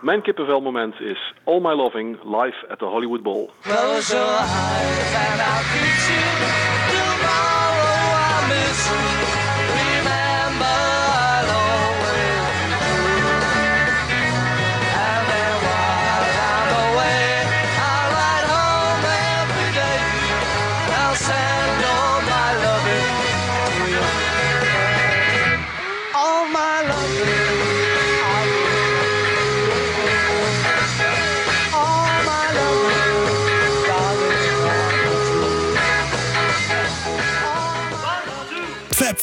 [0.00, 3.50] Mijn kippenvelmoment is All My Loving live at the Hollywood Bowl.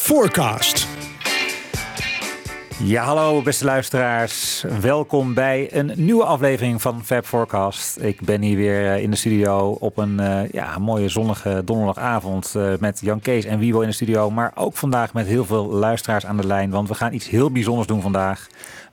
[0.08, 0.86] Forecast.
[2.82, 4.64] Ja, hallo beste luisteraars.
[4.80, 8.00] Welkom bij een nieuwe aflevering van Fab Forecast.
[8.00, 12.54] Ik ben hier weer eh, in de studio op een eh, ja, mooie zonnige donderdagavond
[12.54, 14.30] eh, met Jan Kees en Wiebo in de studio.
[14.30, 17.50] Maar ook vandaag met heel veel luisteraars aan de lijn, want we gaan iets heel
[17.50, 18.46] bijzonders doen vandaag.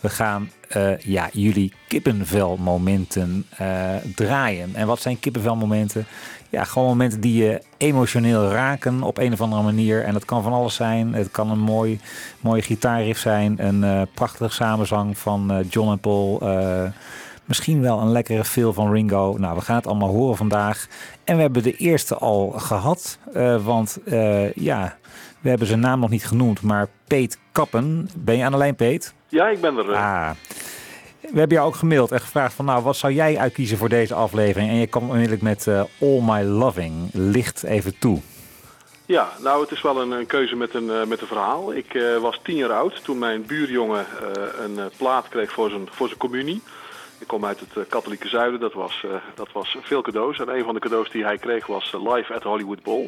[0.05, 4.75] We gaan eh, ja, jullie kippenvelmomenten eh draaien.
[4.75, 6.05] En wat zijn kippenvelmomenten?
[6.49, 10.03] Ja, gewoon momenten die je emotioneel raken op een of andere manier.
[10.03, 11.13] En dat kan van alles zijn.
[11.13, 11.99] Het kan een mooi,
[12.39, 13.65] mooie gitaarriff zijn.
[13.65, 16.41] Een eh prachtige samenzang van John en Paul.
[17.45, 19.35] misschien wel een lekkere feel van Ringo.
[19.39, 20.87] Nou, we gaan het allemaal horen vandaag.
[21.23, 23.17] En we hebben de eerste al gehad.
[23.33, 23.97] eh, want
[24.55, 24.97] ja,
[25.45, 26.61] we hebben zijn naam nog niet genoemd.
[26.61, 28.09] Maar Peet Kappen.
[28.17, 29.13] Ben je aan de lijn, Peet?
[29.27, 29.91] Ja, ik ben er.
[29.91, 29.97] eh.
[29.97, 30.29] Ah.
[31.21, 34.13] We hebben jou ook gemaild en gevraagd van nou, wat zou jij uitkiezen voor deze
[34.13, 34.69] aflevering?
[34.69, 37.09] En je kwam onmiddellijk met eh, All My Loving.
[37.13, 38.19] Licht even toe.
[39.05, 41.73] Ja, nou het is wel een, een keuze met een, eh, met een verhaal.
[41.73, 44.05] Ik was tien jaar oud toen mijn buurjongen
[44.63, 46.61] een plaat kreeg voor zijn, voor zijn communie.
[47.19, 49.05] Ik kom uit het katholieke zuiden, dat was,
[49.35, 50.39] dat was veel cadeaus.
[50.39, 53.07] En een van de cadeaus die hij kreeg was Live at Hollywood Bowl.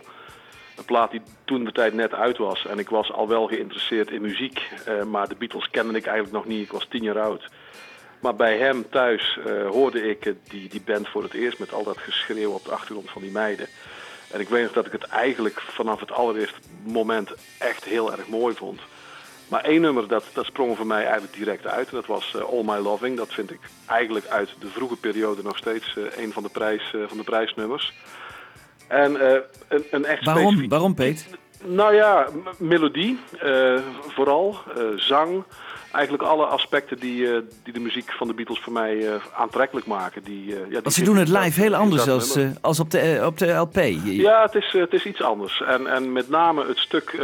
[0.78, 2.66] Een plaat die toen de tijd net uit was.
[2.66, 4.70] En ik was al wel geïnteresseerd in muziek.
[4.86, 6.64] eh, maar de Beatles kende ik eigenlijk nog niet.
[6.64, 7.50] Ik was tien jaar oud.
[8.20, 11.74] Maar bij hem thuis eh, hoorde ik eh, die, die band voor het eerst met
[11.74, 13.68] al dat geschreeuw op de achtergrond van die meiden.
[14.32, 18.28] En ik weet nog dat ik het eigenlijk vanaf het allereerste moment echt heel erg
[18.28, 18.80] mooi vond.
[19.48, 21.90] Maar één nummer dat, dat sprong voor mij eigenlijk direct uit.
[21.90, 23.18] En dat was All My Loving.
[23.18, 26.96] Dat vind ik eigenlijk uit de vroege periode nog steeds eh, een van de, prijs,
[27.08, 27.94] van de prijsnummers.
[28.88, 31.28] En eh, een, een echt Waarom, specifiek- waarom Peet?
[31.66, 32.28] nou ja,
[32.58, 35.44] melodie eh, vooral, eh, zang.
[35.92, 37.28] Eigenlijk alle aspecten die,
[37.64, 40.24] die de muziek van de Beatles voor mij aantrekkelijk maken.
[40.24, 43.38] Die, ja, die Want ze doen het live heel anders als, als op, de, op
[43.38, 43.76] de LP.
[44.04, 45.62] Ja, het is, het is iets anders.
[45.68, 47.18] En, en met name het stuk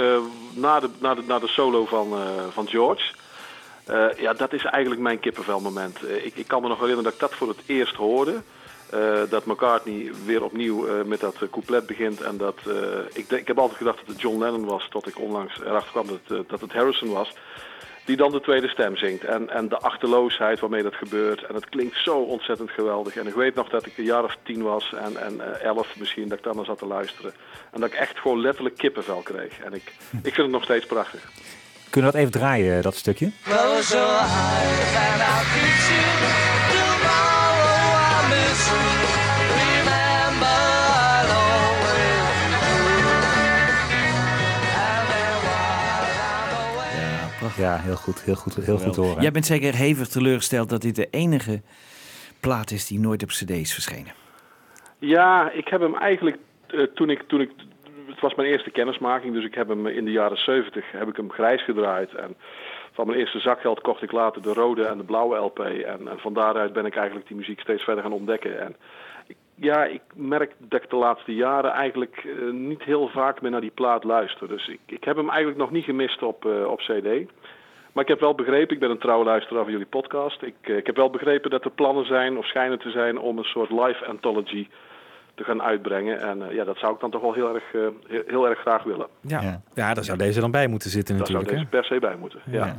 [0.53, 2.13] na, de, na, de, na de solo van,
[2.51, 3.13] van George.
[4.18, 6.00] Ja, dat is eigenlijk mijn kippenvelmoment.
[6.24, 8.41] Ik, ik kan me nog herinneren dat ik dat voor het eerst hoorde.
[8.94, 12.22] Eh, dat McCartney weer opnieuw eh, met dat eh, couplet begint.
[12.22, 12.74] En dat, eh,
[13.14, 15.92] ik, denk- ik heb altijd gedacht dat het John Lennon was, tot ik onlangs erachter
[15.92, 17.31] kwam dat, het, dat het Harrison was.
[18.06, 19.24] Die dan de tweede stem zingt.
[19.24, 21.44] En, en de achterloosheid waarmee dat gebeurt.
[21.44, 23.16] En het klinkt zo ontzettend geweldig.
[23.16, 26.28] En ik weet nog dat ik een jaar of tien was en, en elf misschien,
[26.28, 27.34] dat ik dan naar zat te luisteren.
[27.72, 29.60] En dat ik echt gewoon letterlijk kippenvel kreeg.
[29.60, 31.22] En ik, ik vind het nog steeds prachtig.
[31.90, 33.31] Kunnen we dat even draaien, dat stukje?
[47.58, 49.22] Ja, heel goed, heel goed, heel goed horen.
[49.22, 51.62] Jij bent zeker hevig teleurgesteld dat dit de enige
[52.40, 54.14] plaat is die nooit op cd is verschenen.
[55.00, 57.52] Ja, ik heb hem eigenlijk eh, toen ik, toen ik,
[58.08, 61.16] het was mijn eerste kennismaking, dus ik heb hem in de jaren 70 heb ik
[61.16, 62.14] hem grijs gedraaid.
[62.14, 62.36] En
[62.94, 65.59] van mijn eerste zakgeld kocht ik later de rode en de blauwe LP.
[65.59, 68.59] En, en van daaruit ben ik eigenlijk die muziek steeds verder gaan ontdekken.
[68.59, 68.76] En
[69.56, 73.62] ja, ik merk dat ik de laatste jaren eigenlijk eh, niet heel vaak meer naar
[73.62, 74.48] die plaat luister.
[74.48, 77.31] Dus ik, ik heb hem eigenlijk nog niet gemist op, eh, op CD.
[77.94, 80.42] Maar ik heb wel begrepen, ik ben een trouwe luisteraar van jullie podcast.
[80.42, 83.38] Ik, eh, ik heb wel begrepen dat er plannen zijn of schijnen te zijn om
[83.38, 84.68] een soort live anthology
[85.35, 86.21] te gaan uitbrengen.
[86.21, 88.59] En eh, ja, dat zou ik dan toch wel heel erg, eh, heel, heel erg
[88.59, 89.07] graag willen.
[89.21, 89.41] Ja.
[89.41, 89.62] Ja.
[89.74, 89.94] Ja.
[89.94, 91.71] daar zou deze dan bij moeten zitten Daar zou natuurlijk.
[91.71, 92.39] deze per se bij moeten.
[92.45, 92.65] Ja.
[92.65, 92.75] Ja.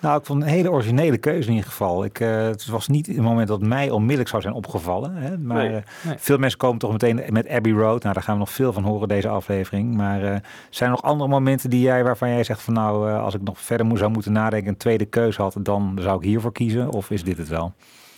[0.00, 2.04] Nou, ik vond een hele originele keuze in ieder geval.
[2.04, 5.14] Ik, eh, het was niet het moment dat mij onmiddellijk zou zijn opgevallen.
[5.14, 5.38] Hè?
[5.38, 5.76] Maar Nee.
[5.76, 6.18] eh, Nee.
[6.18, 8.02] veel mensen komen toch meteen met Abbey Road.
[8.02, 9.94] Nou, daar gaan we nog veel van horen deze aflevering.
[9.96, 10.36] Maar eh,
[10.70, 13.42] zijn er nog andere momenten die jij, waarvan jij zegt van nou, eh, als ik
[13.42, 16.90] nog verder moet, zou moeten nadenken, een tweede keuze had, dan zou ik hiervoor kiezen?
[16.90, 17.72] Of is dit het wel?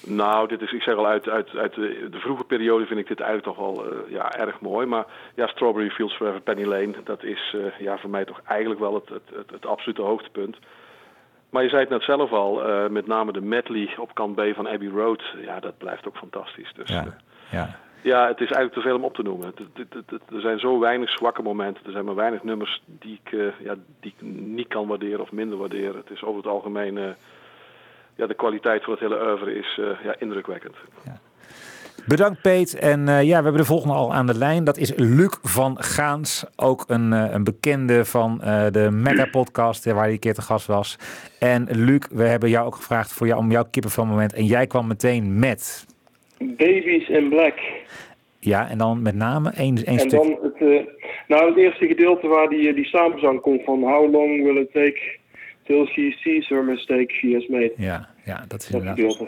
[0.06, 3.08] Nou, dit is, ik zeg al, uit, uit, uit de, de vroege periode vind ik
[3.08, 4.87] dit eigenlijk toch wel eh, ja, erg mooi.
[4.87, 5.04] Maar
[5.34, 8.94] ja, Strawberry Fields Forever, Penny Lane, dat is eh, ja, voor mij toch eigenlijk wel
[8.94, 10.56] het, het, het, het absolute hoogtepunt.
[11.50, 14.43] Maar je zei het net zelf al, eh, met name de medley op kant B
[14.54, 16.72] van Abbey Road, ja, dat blijft ook fantastisch.
[16.75, 17.04] Dus, Ja,
[17.50, 17.78] ja.
[18.02, 19.54] ja, het is eigenlijk te veel om op te noemen.
[20.32, 21.84] Er zijn zo weinig zwakke momenten.
[21.87, 25.58] Er zijn maar weinig nummers die ik, ja, die ik niet kan waarderen of minder
[25.58, 25.96] waarderen.
[25.96, 27.14] Het is over het algemeen...
[28.17, 30.75] ja, de kwaliteit van het hele oeuvre is eh, ja, indrukwekkend.
[32.06, 32.79] Bedankt Peet.
[32.79, 34.64] En eh, ja, we hebben de volgende al aan de lijn.
[34.64, 36.44] Dat is Luc van Gaans.
[36.56, 40.35] Ook een, eh, een bekende van eh, de Mega Podcast, eh, waar hij een keer
[40.35, 40.99] te gast was.
[41.38, 44.32] En Luc, we hebben jou ook gevraagd voor jou, om jouw kippenvelmoment.
[44.32, 45.87] En jij kwam meteen met...
[46.38, 47.59] Babies in Black.
[48.38, 50.11] Ja, en dan met name één, één En stuk.
[50.23, 50.87] dan het, eh,
[51.29, 55.20] nou, het eerste gedeelte waar die, die samenzang komt van How long will it take
[55.67, 57.73] till she sees her mistake she has made.
[57.76, 59.19] Ja, ja, dat is Dat inderdaad.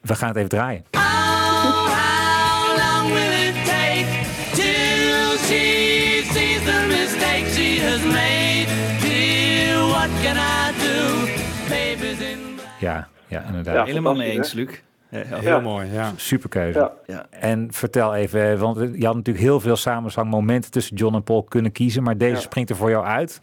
[0.00, 0.84] We gaan het even draaien.
[0.92, 4.06] How long will it take
[4.54, 8.66] till she sees the mistake she has made?
[9.00, 11.26] Dear, what can I do?
[11.68, 12.38] Baby's in
[12.80, 13.74] Ja, ja inderdaad.
[13.74, 13.84] Ja.
[13.84, 14.80] Helemaal mee eens, Luc.
[15.10, 15.60] Heel Ja.
[15.60, 16.12] mooi, ja.
[16.16, 16.78] Superkeuze.
[16.78, 16.92] Ja.
[17.06, 17.26] Ja.
[17.30, 21.72] En vertel even, want je had natuurlijk heel veel samenzangmomenten tussen John en Paul kunnen
[21.72, 22.40] kiezen, maar deze Ja.
[22.40, 23.42] springt er voor jou uit.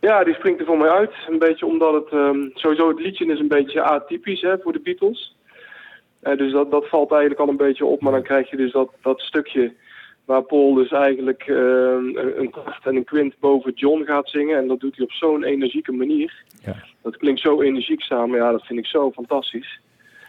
[0.00, 1.12] Ja, die springt er voor mij uit.
[1.28, 4.80] Een beetje omdat het ehm, sowieso het liedje is een beetje atypisch hè, voor de
[4.80, 5.36] Beatles.
[6.20, 8.00] Eh, dus dat, dat valt eigenlijk al een beetje op.
[8.00, 9.72] Maar dan krijg je dus dat, dat stukje
[10.24, 14.58] waar Paul dus eigenlijk ehm, een kwart en een kwint boven John gaat zingen.
[14.58, 16.44] En dat doet hij op zo'n energieke manier.
[16.64, 16.76] Ja.
[17.02, 18.38] Dat klinkt zo energiek samen.
[18.38, 19.80] Ja, dat vind ik zo fantastisch.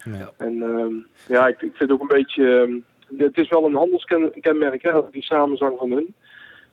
[0.04, 0.32] Ja.
[0.38, 0.94] En ehm,
[1.28, 2.82] ja, ik, ik vind het ook een beetje...
[3.18, 6.16] het is wel een handelskenmerk, hè, die samenzang van hun.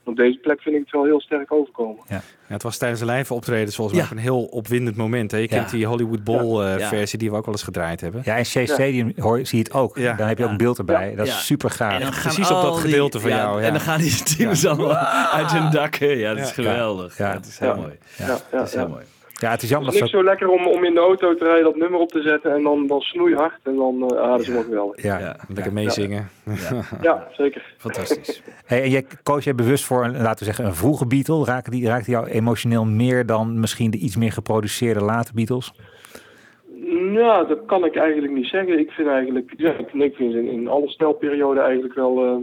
[0.09, 2.05] Op deze plek vind ik het wel heel sterk overkomen.
[2.09, 4.11] Ja, het was tijdens de live optreden volgens mij Ja.
[4.13, 5.31] ook een heel opwindend moment.
[5.31, 5.37] Hè?
[5.37, 5.57] Je Ja.
[5.57, 6.89] kent die Hollywood Bowl eh, Ja.
[6.89, 8.23] versie die we ook wel eens gedraaid hebben.
[8.25, 8.67] Ja, en Shea Ja.
[8.75, 9.97] Stadium hoor, zie je het ook.
[9.99, 10.15] Ja.
[10.15, 10.55] Dan heb je ook Ja.
[10.57, 11.11] een beeld erbij.
[11.11, 11.17] Ja.
[11.17, 11.39] Dat is Ja.
[11.39, 12.21] super gaaf.
[12.23, 13.67] Precies op dat die- gedeelte van jou, ja.
[13.67, 14.97] En dan gaan die teams allemaal
[15.39, 16.19] uit hun dakken.
[16.19, 16.55] Ja, dat is Ja.
[16.55, 17.19] geweldig.
[17.19, 17.27] Ja.
[17.29, 17.35] Ja.
[17.35, 17.75] Het is heel Ja.
[17.77, 17.93] mooi.
[18.17, 18.89] Ja, ja, Dat is heel ja.
[18.89, 19.03] mooi.
[19.41, 21.01] Ja, het is jammer Het dat is ze niks zo lekker om, om in de
[21.01, 23.61] auto te rijden, dat nummer op te zetten en dan, dan snoeihard.
[23.63, 25.03] En dan, eh ah, dat is helemaal geweldig.
[25.03, 25.19] Ja.
[25.19, 25.37] Ja.
[25.55, 26.29] Lekker meezingen.
[26.45, 26.83] Ja.
[27.03, 27.75] Ja, zeker.
[27.77, 28.43] Fantastisch.
[28.67, 31.45] Hey, en jij koos jij bewust voor, een, laten we zeggen, een vroege Beatle.
[31.45, 35.73] Raakte die, raakte jou emotioneel meer dan misschien de iets meer geproduceerde late Beatles?
[37.13, 38.79] Ja, dat kan ik eigenlijk niet zeggen.
[38.79, 42.37] Ik vind eigenlijk, ja, ik, vind ze in, in alle snelperioden eigenlijk wel, eh,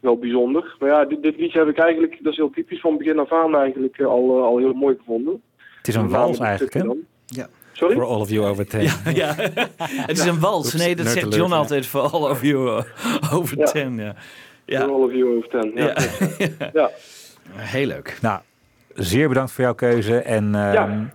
[0.00, 0.76] wel bijzonder.
[0.78, 3.32] Maar ja, dit, dit liedje heb ik eigenlijk, dat is heel typisch van begin af
[3.32, 5.42] aan eigenlijk eh, al, al heel mooi gevonden.
[5.86, 6.82] Het is een wals eigenlijk, hè?
[6.82, 6.96] dan.
[7.26, 7.48] Ja.
[7.72, 7.94] Sorry?
[7.94, 8.80] For all of you over 10.
[8.82, 9.34] Ja, ja.
[9.86, 10.72] het is een wals.
[10.74, 11.56] Nee, dat zegt alert, John ja.
[11.56, 13.64] altijd voor all of you uh, over Ja.
[13.64, 13.96] 10.
[13.96, 14.04] Ja.
[14.04, 14.14] Ja.
[14.64, 14.80] Ja.
[14.80, 15.72] All of you over ten.
[15.74, 15.94] Ja.
[16.58, 16.70] Ja.
[16.72, 16.90] Ja.
[17.56, 18.18] Heel leuk.
[18.20, 18.40] Nou,
[18.94, 20.18] zeer bedankt voor jouw keuze.
[20.18, 21.10] En, ehm, Ja.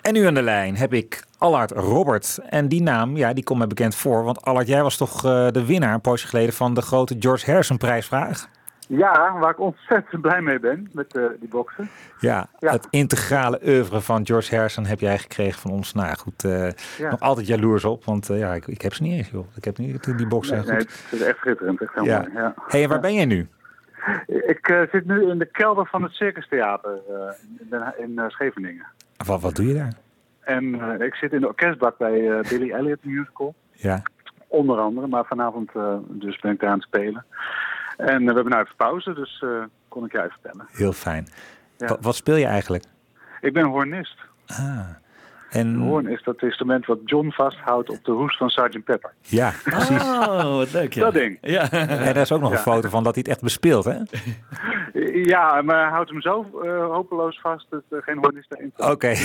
[0.00, 2.38] en nu aan de lijn heb ik Allard Robert.
[2.48, 4.24] En die naam, ja, die komt mij bekend voor.
[4.24, 7.46] Want Allard, jij was toch eh, de winnaar een poosje geleden van de grote George
[7.46, 8.48] Harrison prijsvraag?
[8.88, 11.88] Ja, waar ik ontzettend blij mee ben met eh, die boksen.
[12.20, 12.72] Ja, Ja.
[12.72, 15.92] het integrale oeuvre van George Harrison heb jij gekregen van ons.
[15.92, 17.10] Nou goed, eh, Ja.
[17.10, 18.04] nog altijd jaloers op.
[18.04, 19.46] Want eh, ja, ik, ik heb ze niet eens, joh.
[19.56, 20.56] Ik heb niet die, boxen.
[20.56, 21.02] Nee, nee, goed.
[21.10, 21.80] het is echt schitterend.
[21.82, 22.00] Echt Ja.
[22.20, 22.32] mooi.
[22.34, 22.54] Ja.
[22.68, 23.48] hey, en waar ben jij nu?
[24.26, 27.00] Ik zit nu in de kelder van het Circus Theater
[27.70, 28.86] in, in Scheveningen.
[29.26, 29.92] Wat, wat doe je daar?
[30.40, 33.54] En ik zit in de orkestbak bij Billy Elliot Musical.
[33.72, 34.02] Ja,
[34.48, 35.70] Onder andere, maar vanavond
[36.08, 37.24] dus ben ik daar aan het spelen.
[38.06, 40.66] En eh, we hebben nou even pauze, dus eh, kon ik je even vertellen.
[40.70, 41.28] heel fijn.
[41.78, 41.96] Ja.
[42.00, 42.84] Wat speel je eigenlijk?
[43.40, 44.16] Ik ben hornist.
[44.46, 44.88] Ah,
[45.52, 48.84] De en hoorn is dat instrument wat John vasthoudt op de hoest van Sgt.
[48.84, 49.12] Pepper.
[49.20, 50.02] ja, precies.
[50.02, 50.92] Oh, wat leuk.
[50.92, 51.02] Ja.
[51.04, 51.38] Dat ding.
[51.40, 51.70] Ja.
[51.70, 53.96] En er is ook nog een foto van dat hij het echt bespeelt, hè?
[55.12, 58.90] Ja, maar hij houdt hem zo eh, hopeloos vast dat er geen erin komt.
[58.90, 59.14] Oké.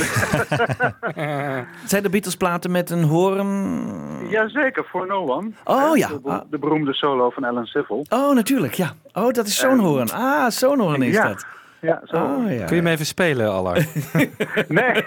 [1.85, 4.29] Zijn de Beatles platen met een hoorn?
[4.29, 5.51] Jazeker, For No One.
[5.63, 6.07] Oh, ja.
[6.07, 8.05] De, be- de beroemde solo van Alan Civil.
[8.09, 8.93] Oh, natuurlijk, ja.
[9.13, 10.11] Oh, dat is zo'n En- hoorn.
[10.11, 11.27] Ah, zo'n hoorn is Ja.
[11.27, 11.45] dat.
[11.79, 12.15] Ja, zo.
[12.17, 12.65] Oh, ja.
[12.65, 13.87] Kun je me even spelen, Allard?
[14.67, 15.05] Nee,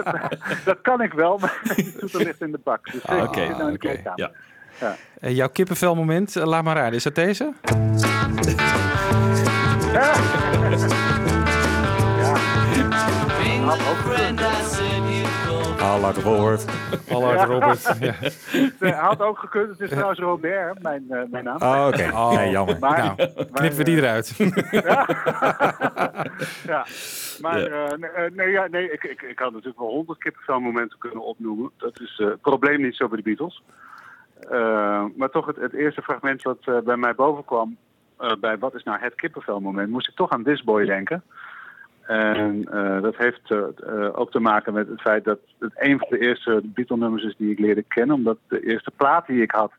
[0.64, 1.60] dat kan ik wel, maar
[2.00, 2.92] het ligt in de bak.
[2.92, 4.30] Dus Ah, ik oké, nou in de oké, kleedkamer.
[4.80, 4.96] ja.
[5.20, 6.94] Eh, jouw kippenvelmoment, eh, laat maar raden.
[6.94, 7.52] Is dat deze?
[15.80, 16.64] Allard Robert.
[17.10, 17.96] Allard Robert.
[18.00, 18.14] Ja.
[18.80, 19.68] Nee, had ook gekund.
[19.68, 21.62] Het is trouwens Robert, mijn, eh, mijn naam.
[21.62, 22.10] Oh, oké.
[22.12, 22.32] Oh.
[22.32, 22.76] Nee, jammer.
[22.80, 24.36] Maar, Nou, maar, knippen we die eh, eruit.
[26.72, 26.86] ja,
[27.40, 31.22] maar eh, nee, nee, ja, nee ik, ik, ik had natuurlijk wel honderd kippenvelmomenten kunnen
[31.24, 31.70] opnoemen.
[31.76, 33.62] Dat is eh, het probleem niet zo bij de Beatles.
[34.48, 37.76] Eh, maar toch het, het eerste fragment wat eh, bij mij bovenkwam...
[38.18, 39.90] eh, bij wat is nou het kippenvelmoment...
[39.90, 41.22] moest ik toch aan This Boy denken.
[42.10, 45.98] En eh, dat heeft eh, eh, ook te maken met het feit dat het een
[45.98, 48.16] van de eerste Beatle-nummers is die ik leerde kennen.
[48.16, 49.72] Omdat de eerste plaat die ik had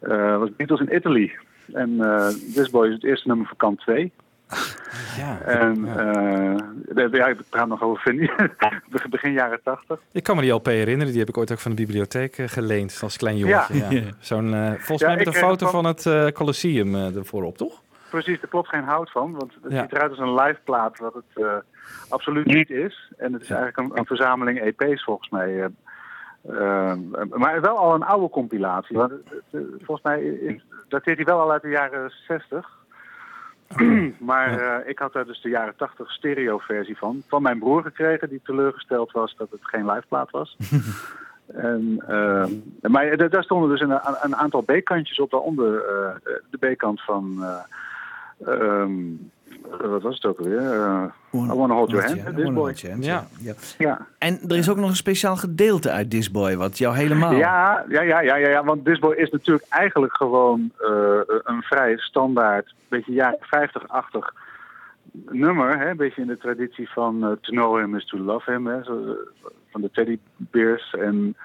[0.00, 1.32] eh, was Beatles in Italy.
[1.72, 4.12] En eh This Boy is het eerste nummer van kant 2.
[5.16, 5.40] Ja.
[5.40, 6.56] En eh,
[6.94, 8.30] de- ja, ik praat nog over Vinnie.
[9.10, 9.98] begin jaren 80.
[10.12, 12.98] Ik kan me die LP herinneren, die heb ik ooit ook van de bibliotheek geleend
[13.02, 13.74] als klein jongetje.
[13.76, 13.90] Ja.
[13.90, 14.02] Ja.
[14.18, 17.82] Zo'n, volgens Ja, mij met een foto hem van het Colosseum eh, ervoor op, toch?
[18.22, 19.32] Precies, daar klopt geen hout van.
[19.32, 19.80] Want het Ja.
[19.82, 21.56] ziet eruit als een live plaat, wat het eh,
[22.08, 23.12] absoluut niet is.
[23.16, 25.60] En het is eigenlijk een, een verzameling EP's volgens mij.
[25.62, 25.68] eh.
[26.48, 26.92] Eh,
[27.30, 28.96] maar wel al een oude compilatie.
[28.96, 29.12] Want
[29.78, 32.70] volgens mij is, dateert hij wel al uit de jaren 60.
[34.18, 37.22] maar eh, ik had daar dus de jaren 80 stereo versie van.
[37.28, 40.56] Van mijn broer gekregen, die teleurgesteld was dat het geen liveplaat was.
[41.46, 42.02] En,
[42.80, 47.44] maar daar stonden dus een, een aantal B-kantjes op, daaronder eh, de B-kant van...
[48.38, 48.86] eh,
[49.90, 50.58] wat was het ook alweer?
[50.58, 52.62] Eh, I Wanna Hold Your Hand, Ja, This Wanna Boy.
[52.62, 53.26] Hold Your Hand, Ja.
[53.40, 53.54] ja.
[53.78, 54.06] Ja.
[54.18, 57.32] En er is ook nog een speciaal gedeelte uit This Boy, wat jou helemaal...
[57.32, 61.62] Ja, ja, ja, ja, ja, ja, want This Boy is natuurlijk eigenlijk gewoon eh, een
[61.62, 64.32] vrij standaard, beetje jaren 50-achtig
[65.30, 65.78] nummer.
[65.78, 65.90] Hè?
[65.90, 68.82] Een beetje in de traditie van eh, To Know Him is To Love Him, hè?
[68.84, 69.16] Zo,
[69.70, 70.94] van de Teddy Bears.
[71.00, 71.36] En,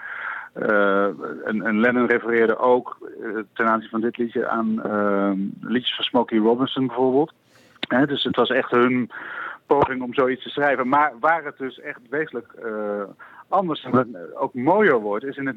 [0.61, 1.05] eh,
[1.45, 6.05] en, en Lennon refereerde ook eh, ten aanzien van dit liedje aan eh, liedjes van
[6.05, 7.33] Smokey Robinson bijvoorbeeld.
[7.87, 8.05] Hè?
[8.05, 9.11] Dus het was echt hun
[9.65, 10.87] poging om zoiets te schrijven.
[10.87, 12.53] Maar waar het dus echt wezenlijk
[13.47, 15.55] anders en ook mooier wordt, is in het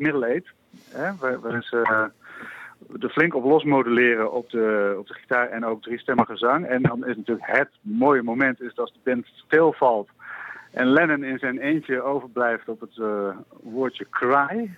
[1.18, 2.10] waar, waarin ze
[3.00, 6.66] er flink op losmodelleren op de, op de gitaar en ook driestemmige zang.
[6.66, 10.08] En dan is natuurlijk het mooie moment is dat de band stilvalt
[10.70, 13.00] en Lennon in zijn eentje overblijft op het
[13.62, 14.70] woordje cry.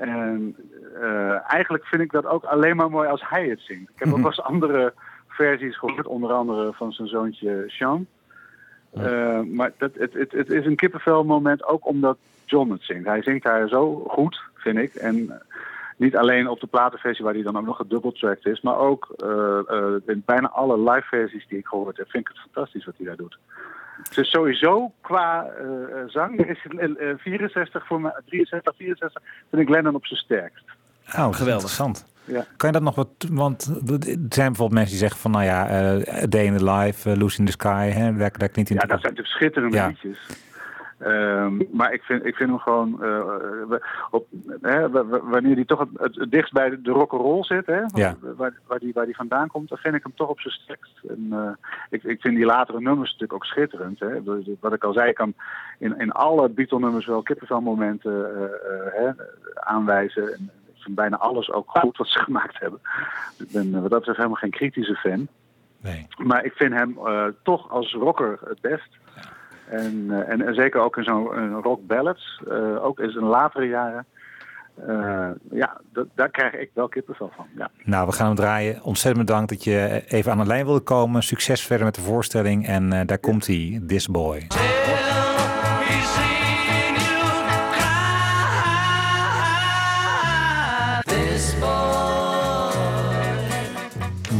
[0.00, 0.56] En
[1.00, 3.90] eh, eigenlijk vind ik dat ook alleen maar mooi als hij het zingt.
[3.90, 4.92] Ik heb ook wel eens andere
[5.28, 8.06] versies gehoord, onder andere van zijn zoontje Sean.
[8.92, 13.06] Eh, maar dat, het, het, het is een kippenvel moment ook omdat John het zingt.
[13.06, 14.94] Hij zingt daar zo goed, vind ik.
[14.94, 15.42] En
[15.96, 19.58] niet alleen op de platenversie waar hij dan ook nog gedubbeltracked is, maar ook eh,
[20.06, 23.06] in bijna alle live versies die ik gehoord heb, vind ik het fantastisch wat hij
[23.06, 23.38] daar doet.
[24.14, 25.64] Dus sowieso qua eh,
[26.06, 30.20] zang is het, eh, eh, 64 voor mij, 63, 64 vind ik Lennon op zijn
[30.20, 30.64] sterkst.
[31.06, 31.46] Oh, geweldig.
[31.46, 32.06] Interessant.
[32.24, 32.44] Ja.
[32.56, 33.08] Kan je dat nog wat...
[33.30, 35.30] Want er zijn bijvoorbeeld mensen die zeggen van...
[35.30, 37.88] Nou ja, eh Day in the Life, uh, Lucy in the Sky.
[37.88, 39.86] Hè, daar, daar klinkt hij Ja, dat zijn natuurlijk schitterende Ja.
[39.86, 40.18] liedjes.
[41.00, 43.74] Ehm, maar ik vind, ik vind hem gewoon, eh,
[44.10, 44.26] op,
[44.60, 47.80] hè, wa- wa- wanneer hij toch het, het, het dichtst bij de, rock'n'roll zit, hè,
[47.94, 48.14] Ja.
[48.36, 51.00] waar, waar, die, waar die vandaan komt, dan vind ik hem toch op zijn sterkst.
[51.08, 51.50] En, eh,
[51.90, 54.00] ik, ik vind die latere nummers natuurlijk ook schitterend.
[54.00, 54.22] Hè.
[54.60, 55.34] Wat ik al zei, ik kan
[55.78, 58.12] in, in alle Beatle-nummers wel kippenvelmomenten
[58.92, 59.10] hè,
[59.54, 60.32] aanwijzen.
[60.32, 62.80] En ik vind bijna alles ook goed wat ze gemaakt hebben.
[63.38, 65.28] Dus ik ben wat dat betreft helemaal geen kritische fan.
[65.82, 66.06] Nee.
[66.16, 66.98] Maar ik vind hem
[67.42, 68.88] toch als rocker het best.
[69.70, 73.24] En, eh, en, en zeker ook in zo'n een rock ballads, eh, ook in zijn
[73.24, 74.06] latere jaren.
[74.86, 77.46] eh, ja, dat, daar krijg ik wel kippenvel van.
[77.56, 77.70] Ja.
[77.84, 78.82] Nou, we gaan hem draaien.
[78.82, 81.22] Ontzettend bedankt dat je even aan de lijn wilde komen.
[81.22, 82.66] Succes verder met de voorstelling.
[82.66, 84.46] En eh, daar komt hij, This Boy.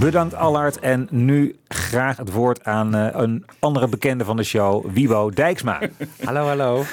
[0.01, 0.79] Bedankt Allard.
[0.79, 5.81] En nu graag het woord aan eh, een andere bekende van de show, Wibo Dijksma.
[6.25, 6.85] Hallo, hallo.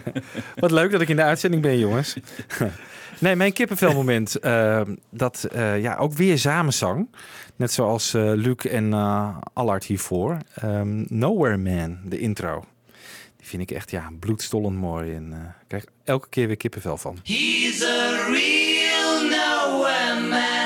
[0.56, 2.16] Wat leuk dat ik in de uitzending ben, jongens.
[3.18, 7.08] Nee, mijn kippenvelmoment, eh, dat eh, ja, ook weer samenzang.
[7.56, 10.36] Net zoals eh, Luc en eh Allard hiervoor.
[10.54, 12.64] Ehm, Nowhere Man, de intro.
[13.36, 15.14] Die vind ik echt ja, bloedstollend mooi.
[15.14, 17.18] En eh, ik krijg elke keer weer kippenvel van.
[17.22, 20.59] He's a real nowhere man,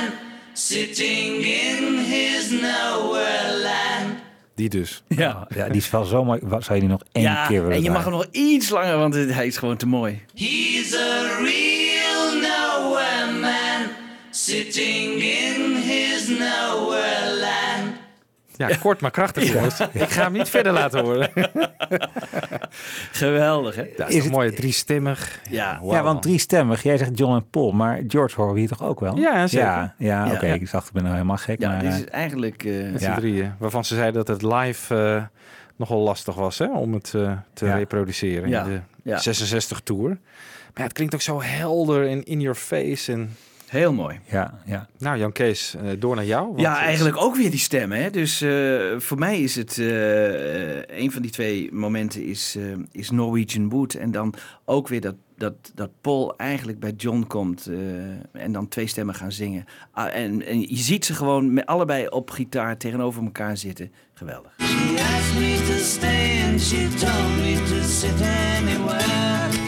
[0.55, 4.23] sitting in his nowhere land.
[4.55, 5.03] Die dus.
[5.09, 5.47] Ja.
[5.55, 6.41] ja, die is wel zo mooi.
[6.43, 8.69] Wat zou je die nog één ja, keer willen en je mag hem nog iets
[8.69, 10.23] langer, want hij is gewoon te mooi.
[10.35, 13.89] He's a real nowhere man,
[14.31, 15.44] sitting in
[18.57, 19.81] Ja, kort maar krachtig, jongens.
[19.93, 21.31] Ik ga hem niet verder laten horen.
[23.13, 23.85] Geweldig, hè?
[23.97, 25.41] Dat is, Is toch mooi, driestemmig.
[25.51, 25.81] Ja.
[25.85, 26.83] Ja, want driestemmig.
[26.83, 29.17] Jij zegt John en Paul, maar George horen we hier toch ook wel?
[29.19, 29.67] Ja, zeker.
[29.69, 30.33] Ja, ja, Ja.
[30.33, 30.47] oké.
[30.47, 30.55] Ja.
[30.55, 31.61] Ik dacht, ik ben nou helemaal gek.
[31.61, 32.65] Ja, maar, dit is eigenlijk...
[32.65, 33.15] eh, Met Ja.
[33.15, 33.55] z'n drieën.
[33.59, 35.23] Waarvan ze zeiden dat het live eh,
[35.77, 37.75] nogal lastig was hè, om het eh, te Ja.
[37.77, 38.81] reproduceren Ja, in de
[39.11, 39.19] ja.
[39.19, 40.09] 66 tour.
[40.09, 40.19] Maar
[40.75, 43.13] ja, het klinkt ook zo helder en in your face.
[43.13, 43.37] En
[43.69, 44.21] Heel mooi.
[44.31, 44.89] Ja, ja.
[44.99, 46.47] Nou, Jan Kees, eh, door naar jou.
[46.47, 48.03] want Ja, eigenlijk ook weer die stemmen.
[48.03, 48.11] Hè?
[48.11, 48.51] Dus eh,
[48.99, 53.95] voor mij is het eh, een van die twee momenten is, eh, is Norwegian Wood.
[53.95, 58.69] En dan ook weer dat, dat, dat Paul eigenlijk bij John komt eh, en dan
[58.69, 59.65] twee stemmen gaan zingen.
[59.93, 63.93] Ah, en, en je ziet ze gewoon met allebei op gitaar tegenover elkaar zitten.
[64.15, 64.53] Geweldig.
[64.59, 69.64] She asked me to stay and she told me to sit anywhere.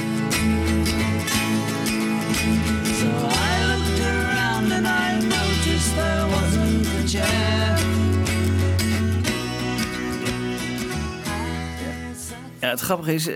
[12.61, 13.35] Ja, het grappige is, eh,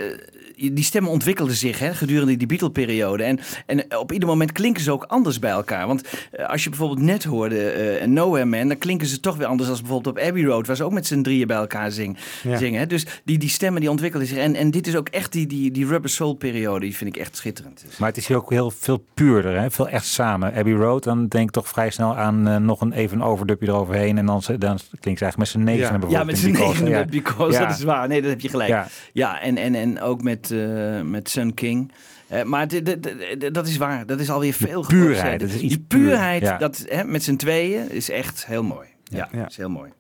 [0.72, 3.22] die stemmen ontwikkelden zich hè, gedurende die Beatle-periode.
[3.24, 5.86] En, en op ieder moment klinken ze ook anders bij elkaar.
[5.86, 6.02] Want
[6.32, 9.68] eh, als je bijvoorbeeld net hoorde eh Nowhere Man, dan klinken ze toch weer anders
[9.68, 12.56] dan bijvoorbeeld op Abbey Road, waar ze ook met z'n drieën bij elkaar zing, Ja.
[12.56, 12.80] zingen.
[12.80, 12.86] Hè.
[12.86, 14.38] Dus die, die stemmen die ontwikkelden zich.
[14.38, 17.36] En, en dit is ook echt die, die, die Rubber Soul-periode, die vind ik echt
[17.36, 17.82] schitterend.
[17.86, 19.70] Dus- Maar het is hier ook heel veel puurder, hè?
[19.70, 20.54] veel echt samen.
[20.54, 23.66] Abbey Road, dan denk ik toch vrij snel aan eh, nog een even een overdubje
[23.68, 24.18] eroverheen.
[24.18, 25.88] En dan, dan klinkt ze eigenlijk met z'n negen Ja.
[25.90, 26.12] bijvoorbeeld.
[26.20, 27.04] Ja, met z'n negenen Ja.
[27.04, 27.66] Because, Ja.
[27.66, 28.08] dat is waar.
[28.08, 28.68] Nee, dat heb je gelijk.
[28.68, 29.40] Ja, Ja.
[29.40, 31.92] en, en, en ook met, eh, met Sun King.
[32.28, 32.68] Eh, maar
[33.52, 34.06] dat is waar.
[34.06, 36.58] Dat is alweer veel puurheid, is iets Die puurheid, puur, ja.
[36.58, 38.88] dat, hè, met z'n tweeën, is echt heel mooi.
[39.04, 39.46] Ja, Ja.
[39.46, 39.90] is heel mooi.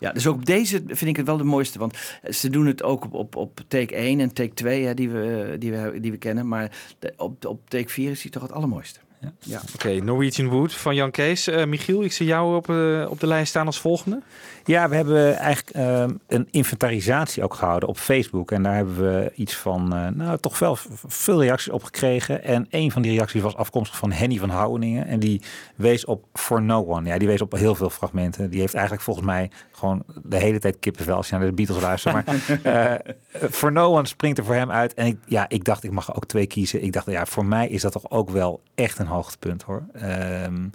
[0.00, 1.78] Ja, dus ook deze vind ik het wel de mooiste.
[1.78, 1.98] Want
[2.30, 5.56] ze doen het ook op, op, op take 1 en take 2 hè, die, we,
[5.58, 6.48] die, we, die we kennen.
[6.48, 9.00] Maar de- op, op take 4 is hij toch het allermooiste.
[9.40, 9.60] Ja.
[9.74, 11.46] Oké, Norwegian Wood van Jan Kees.
[11.46, 12.68] Eh, Michiel, ik zie jou op,
[13.10, 14.20] op de lijst staan als volgende.
[14.68, 18.50] Ja, we hebben eigenlijk ehm, een inventarisatie ook gehouden op Facebook.
[18.50, 22.44] En daar hebben we iets van, eh, nou toch wel veel reacties op gekregen.
[22.44, 25.06] En een van die reacties was afkomstig van Henny van Houweningen.
[25.06, 25.42] En die
[25.76, 27.08] wees op For No One.
[27.08, 28.50] Ja, die wees op heel veel fragmenten.
[28.50, 31.82] Die heeft eigenlijk volgens mij gewoon de hele tijd kippenvel als je naar de Beatles
[31.82, 32.14] luistert.
[32.14, 32.24] Maar
[32.62, 33.12] eh,
[33.50, 34.94] For No One springt er voor hem uit.
[34.94, 36.82] En ik, ja, ik dacht, ik mag er ook twee kiezen.
[36.82, 39.82] Ik dacht, ja, voor mij is dat toch ook wel echt een hoogtepunt hoor.
[39.92, 40.68] Ehm,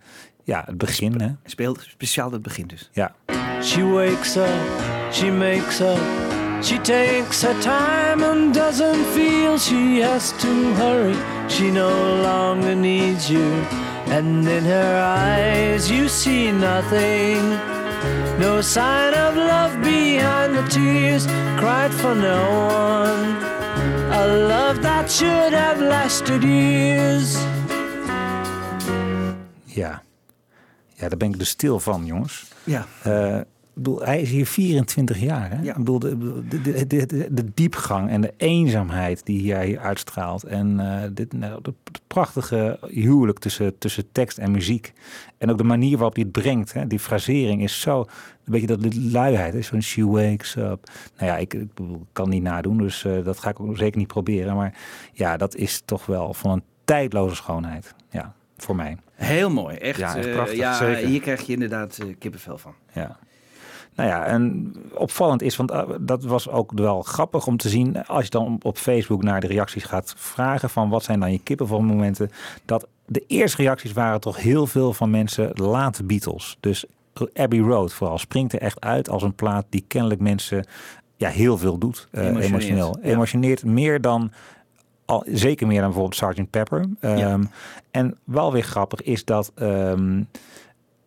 [0.43, 1.29] ja, het begin hè.
[1.43, 2.89] Speelt speciaal het begin dus.
[2.91, 3.15] Ja.
[3.63, 5.99] She wakes up, she makes up,
[6.63, 11.15] she takes her time and doesn't feel she has to hurry.
[11.49, 13.65] She no longer needs you,
[14.07, 17.57] and in her eyes you see nothing.
[18.39, 21.25] No sign of love behind the tears
[21.57, 23.37] cried for no one.
[24.11, 27.37] A love that should have lasted years.
[29.65, 30.01] Ja.
[30.95, 32.45] Ja, daar ben ik dus stil van, jongens.
[32.63, 32.85] Ja.
[33.03, 35.49] Eh, ik bedoel, hij is hier 24 jaar.
[35.51, 35.61] Hè?
[35.61, 35.71] Ja.
[35.71, 39.79] Ik bedoel, de, de, de, de, de- de diepgang en de eenzaamheid die hij hier
[39.79, 40.43] uitstraalt.
[40.43, 41.73] En eh, dit, nou, het
[42.07, 44.93] prachtige huwelijk tussen, tussen tekst en muziek.
[45.37, 46.73] En ook de manier waarop hij het brengt.
[46.73, 46.87] Hè?
[46.87, 48.07] Die frasering is zo, een
[48.51, 49.53] beetje dat de luiheid.
[49.53, 50.89] is Zo'n she wakes up.
[51.17, 51.67] Nou ja, ik, ik
[52.11, 54.55] kan niet nadoen, dus eh, dat ga ik ook zeker niet proberen.
[54.55, 54.73] Maar
[55.13, 57.93] ja, dat is toch wel van een tijdloze schoonheid.
[58.09, 58.97] Ja, voor mij.
[59.13, 59.75] Heel mooi.
[59.77, 61.07] Echt, Ja, echt eh, prachtig, ja, zeker.
[61.07, 62.73] hier krijg je inderdaad kippenvel van.
[62.93, 63.17] Ja.
[63.95, 68.05] Nou ja, en opvallend is, want eh, dat was ook wel grappig om te zien,
[68.05, 71.39] als je dan op Facebook naar de reacties gaat vragen van wat zijn dan je
[71.39, 72.31] kippenvelmomenten,
[72.65, 76.57] dat de eerste reacties waren toch heel veel van mensen late Beatles.
[76.59, 76.85] Dus
[77.33, 80.65] Abbey Road vooral springt er echt uit als een plaat die kennelijk mensen
[81.15, 82.97] ja, heel veel doet, eh, Emotioneert, emotioneel.
[83.01, 83.09] ja.
[83.09, 84.31] Emotioneert meer dan
[85.05, 86.49] al, zeker meer dan bijvoorbeeld Sgt.
[86.49, 86.85] Pepper.
[87.01, 87.15] Ja.
[87.17, 87.43] Ehm,
[87.91, 90.23] En wel weer grappig is dat ehm,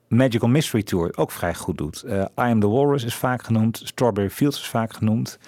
[0.08, 2.02] Magical Mystery Tour ook vrij goed doet.
[2.02, 3.80] Eh, I Am The Walrus is vaak genoemd.
[3.84, 5.38] Strawberry Fields is vaak genoemd.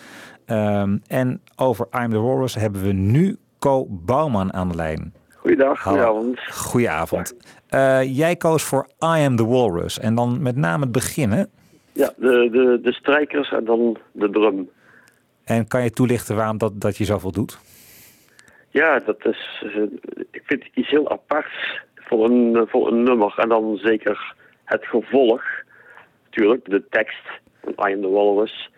[0.46, 5.14] Ehm, en over I Am The Walrus hebben we nu Co Bouwman aan de lijn.
[5.36, 6.40] Goeiedag, goedenavond.
[6.50, 7.34] Goedenavond.
[7.68, 9.98] Eh, jij koos voor I Am The Walrus.
[9.98, 11.50] En dan met name het beginnen.
[11.92, 14.68] Ja, de, de, de strijkers en dan de drum.
[15.44, 17.58] En kan je toelichten waarom dat, dat je zoveel doet?
[18.68, 19.82] Ja, dat is, eh,
[20.30, 23.34] ik vind het iets heel aparts voor een, voor een nummer.
[23.36, 24.34] En dan zeker
[24.68, 25.42] het gevolg,
[26.24, 27.24] natuurlijk, de tekst
[27.62, 28.70] van I am the Walrus.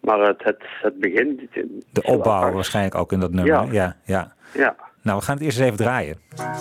[0.00, 1.48] Maar het, het, het begin...
[1.50, 2.54] het- De opbouw apart.
[2.54, 3.64] waarschijnlijk ook in dat nummer.
[3.64, 3.72] Ja.
[3.72, 4.34] Ja, ja.
[4.54, 6.16] Ja, Nou, we gaan het eerst eens even draaien.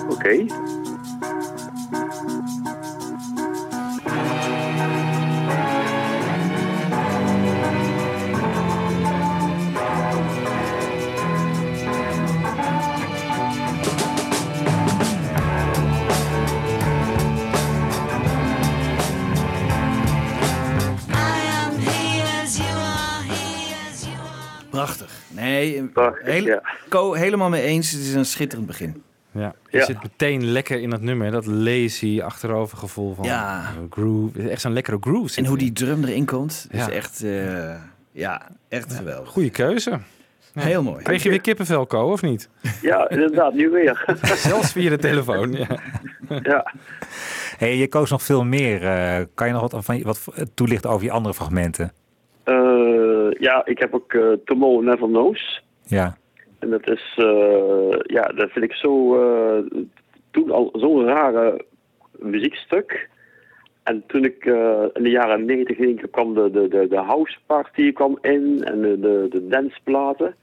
[0.09, 0.45] oké.
[25.53, 26.61] Nee, Prachtig, heel- ja.
[26.89, 27.91] Co, helemaal mee eens.
[27.91, 29.03] Het is een schitterend begin.
[29.31, 29.85] Ja, je Ja.
[29.85, 31.31] zit meteen lekker in dat nummer.
[31.31, 33.59] Dat lazy achterover gevoel van Ja.
[33.61, 34.49] eh, groove.
[34.49, 35.37] Echt zo'n lekkere groove.
[35.37, 36.89] En hoe die drum erin komt, is Ja.
[36.91, 37.75] echt, eh,
[38.11, 39.29] ja, echt geweldig.
[39.29, 39.99] Goeie keuze.
[40.53, 41.03] Heel mooi.
[41.03, 42.49] Kreeg je weer kippenvel, Co, of niet?
[42.81, 44.17] Ja, inderdaad, nu weer.
[44.47, 45.67] Zelfs via de telefoon, ja.
[46.43, 46.71] ja.
[47.57, 48.83] Hey, je koos nog veel meer.
[48.87, 51.91] Eh, kan je nog wat, van, wat toelichten over je andere fragmenten?
[52.43, 52.53] Eh,
[53.43, 55.63] ja, ik heb ook eh, Tomorrow Never Knows.
[55.83, 56.17] Ja.
[56.59, 59.81] En dat is, eh, ja, dat vind ik zo, eh,
[60.31, 61.65] toen al zo'n rare
[62.19, 63.09] muziekstuk.
[63.83, 64.45] En toen ik
[64.93, 68.81] in de jaren negentig ging, kwam de, de, de, de house party kwam in en
[68.81, 70.35] de, de, de danceplaten.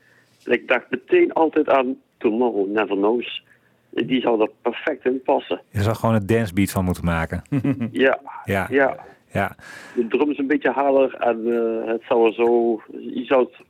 [0.45, 3.45] En ik dacht meteen altijd aan Tomorrow Never Knows.
[3.91, 5.61] Die zou er perfect in passen.
[5.71, 7.43] Je zou gewoon een dancebeat van moeten maken.
[7.93, 8.67] Ja, ja.
[8.71, 8.97] ja.
[9.33, 9.57] Ja.
[9.95, 13.67] De drums een beetje harder en eh, het zou zo, je zou het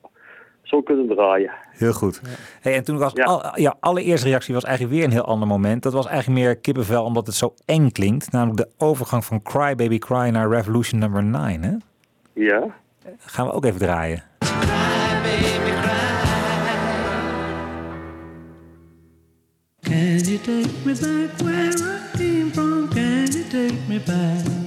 [0.62, 1.52] zo kunnen draaien.
[1.70, 2.20] Heel goed.
[2.60, 5.82] Hey, en toen was al, ja, allereerste reactie was eigenlijk weer een heel ander moment.
[5.82, 8.32] Dat was eigenlijk meer kippenvel omdat het zo eng klinkt.
[8.32, 11.62] Namelijk de overgang van Cry Baby Cry naar Revolution number 9.
[11.62, 11.76] Hè?
[12.32, 12.66] Ja.
[13.18, 14.22] Gaan we ook even draaien.
[19.82, 22.88] Can you take me back where I came from?
[22.90, 24.59] Can you take me back?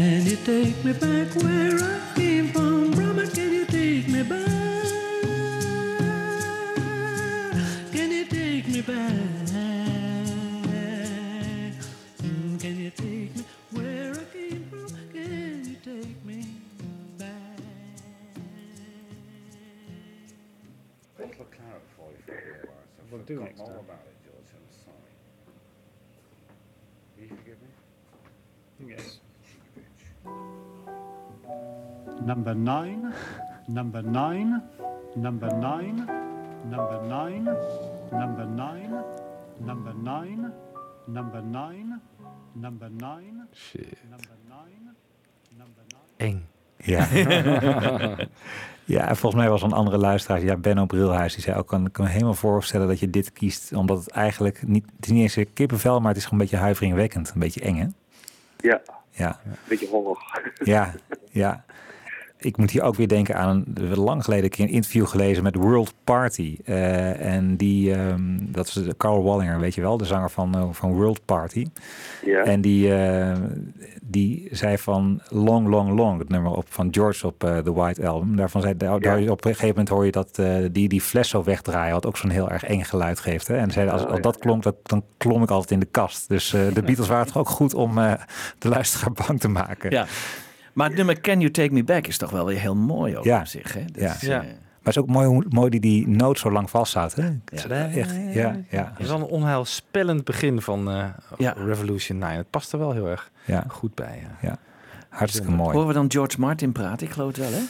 [0.00, 2.90] Can you take me back where I came from?
[2.92, 4.48] Brahma, can you take me back?
[7.92, 9.12] Can you take me back?
[12.22, 14.88] Mm, Can you take me where I came from?
[15.12, 16.46] Can you take me
[17.18, 17.60] back?
[21.18, 22.86] Bottle of claret for you for a while.
[22.96, 23.76] So We'll do forgotten next all time.
[23.84, 24.09] about it,
[32.26, 33.12] Number nine,
[33.66, 34.62] number nine,
[35.14, 36.04] number nine,
[36.64, 37.44] number nine,
[38.10, 39.02] number nine,
[39.58, 40.52] number nine,
[41.06, 42.00] number nine,
[42.52, 43.98] number nine, Shit.
[44.10, 44.94] number nine,
[45.56, 46.16] number nine.
[46.16, 46.46] Eng.
[46.76, 47.06] Ja.
[48.94, 51.90] ja, en volgens mij was een andere luisteraar, ja, Benno Brilhuis, die zei ook, kan,
[51.90, 55.22] kan me helemaal voorstellen dat je dit kiest, omdat het eigenlijk niet, het is niet
[55.22, 57.86] eens een kippenvel, maar het is gewoon een beetje huiveringwekkend, een beetje eng, hè?
[58.56, 58.80] Ja,
[59.10, 60.40] Ja, beetje horror.
[60.64, 60.92] ja,
[61.30, 61.64] ja.
[62.40, 64.70] Ik moet hier ook weer denken aan een we hebben lang geleden een keer een
[64.72, 66.58] interview gelezen met World Party.
[66.64, 70.54] Eh, en die, ehm, dat is de Carl Wallinger, weet je wel, de zanger van,
[70.54, 71.66] eh, van World Party.
[72.24, 72.42] Ja.
[72.42, 73.36] En die, eh,
[74.02, 78.36] die zei van Long, Long, Long, het nummer op, van George op The White Album.
[78.36, 81.28] Daarvan zei, daar, daar- op een gegeven moment hoor je dat eh, die, die fles
[81.28, 83.46] zo wegdraaien, wat ook zo'n heel erg eng geluid geeft.
[83.48, 83.56] Hè?
[83.56, 86.28] En zei, als, als dat klonk, dat, dan klom ik altijd in de kast.
[86.28, 88.12] Dus eh, de Beatles waren toch ook goed om eh,
[88.58, 89.90] de luisteraar bang te maken.
[89.90, 90.06] Ja.
[90.72, 93.24] Maar het nummer Can You Take Me Back is toch wel weer heel mooi ook
[93.24, 93.40] Ja.
[93.40, 93.74] op zich.
[93.74, 93.84] Hè?
[93.84, 94.14] Dat Ja.
[94.14, 94.40] is, Ja.
[94.40, 97.16] eh, Maar het is ook mooi hoe mooi die die noot zo lang vasthoudt.
[97.16, 97.22] Hè?
[97.22, 98.90] Het is echt, ja, ja.
[98.92, 101.04] Het is wel een onheilspellend begin van eh,
[101.66, 102.36] Revolution 9.
[102.36, 103.64] Het past er wel heel erg Ja.
[103.68, 104.22] goed bij.
[104.22, 104.48] Ja.
[104.48, 104.58] Ja.
[105.08, 105.72] Hartstikke mooi.
[105.72, 107.06] Horen we dan George Martin praten?
[107.06, 107.60] Ik geloof het wel, hè?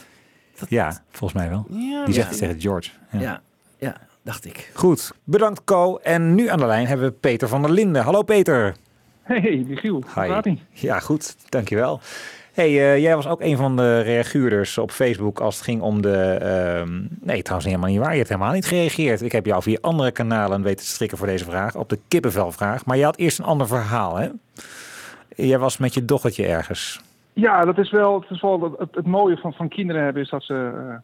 [0.68, 1.66] Ja, volgens mij wel.
[1.70, 2.36] Ja, die zegt ja.
[2.36, 2.90] tegen George.
[3.12, 3.20] Ja.
[3.20, 3.40] Ja,
[3.78, 4.70] ja, dacht ik.
[4.74, 5.96] Goed, bedankt Co.
[5.96, 8.02] En nu aan de lijn hebben we Peter van der Linden.
[8.02, 8.76] Hallo Peter.
[9.22, 9.92] Hey, Michiel.
[9.94, 10.62] Hoe gaat ie?
[10.72, 11.36] Ja, goed.
[11.48, 12.00] Dankjewel.
[12.60, 16.02] Hey, eh, jij was ook een van de reaguurders op Facebook als het ging om
[16.02, 16.16] de...
[16.16, 18.10] ehm, nee, trouwens helemaal niet waar.
[18.10, 19.22] Je hebt helemaal niet gereageerd.
[19.22, 21.76] Ik heb jou via andere kanalen weten te strikken voor deze vraag.
[21.76, 22.84] Op de kippenvelvraag.
[22.84, 24.28] Maar je had eerst een ander verhaal, hè?
[25.36, 27.00] Jij was met je dochtertje ergens.
[27.32, 28.24] Ja, dat is wel,
[28.78, 30.94] het, het, mooie van, van kinderen hebben is dat ze, eh,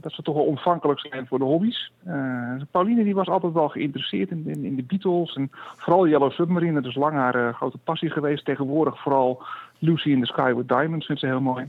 [0.00, 1.92] dat ze toch wel ontvankelijk zijn voor de hobby's.
[2.04, 6.80] Eh, Pauline die was altijd wel geïnteresseerd in, in, de Beatles en vooral Yellow Submarine.
[6.80, 8.44] Dat is lang haar eh, grote passie geweest.
[8.44, 9.42] Tegenwoordig vooral
[9.78, 11.68] Lucy in the Sky with Diamonds vindt ze heel mooi.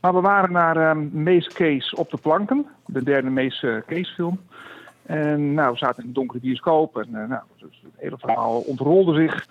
[0.00, 4.14] Maar we waren naar ehm Mace Case op de planken, de derde Mace eh, Case
[4.14, 4.38] film.
[5.06, 9.14] En nou, we zaten in een donkere bioscoop en eh, nou, het hele verhaal ontrolde
[9.14, 9.46] zich.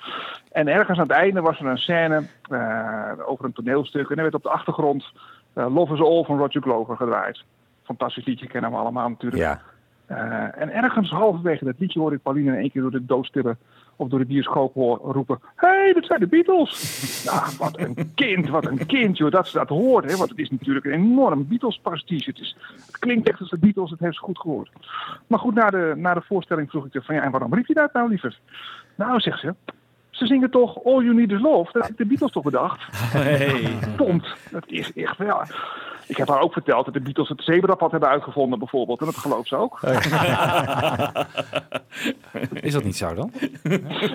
[0.52, 4.10] En ergens aan het einde was er een scène eh, over een toneelstuk.
[4.10, 7.44] En er werd op de achtergrond eh, Love is All van Roger Glover gedraaid.
[7.84, 9.42] Fantastisch liedje, kennen we allemaal natuurlijk.
[9.42, 9.62] Ja.
[10.06, 13.58] Eh, en ergens halverwege dat liedje hoorde ik Pauline in één keer door de doodstille
[13.96, 16.74] of door de bioscoop hoor, roepen: Hé, hey, dat zijn de Beatles!
[17.26, 20.12] nou, wat een kind, wat een kind, joh, dat ze dat hoort.
[20.12, 22.30] Hè, want het is natuurlijk een enorm Beatles-pastiche.
[22.30, 24.72] Het, is, het klinkt echt als de Beatles, het heeft ze goed gehoord.
[25.28, 27.66] Maar goed, na de, na de voorstelling vroeg ik haar van ja, en waarom riep
[27.66, 28.40] je dat nou liever?
[28.96, 29.56] Nou, zegt ze,
[30.28, 31.72] ze zingen toch All You Need Is Love?
[31.72, 32.82] Dat heeft de Beatles toch bedacht?
[33.14, 33.78] Hey.
[34.52, 35.42] Dat is echt wel.
[36.08, 39.00] Ik heb haar ook verteld dat de Beatles het zebrapad hebben uitgevonden bijvoorbeeld.
[39.00, 39.80] En dat gelooft ze ook.
[42.62, 43.32] Is dat niet zo dan?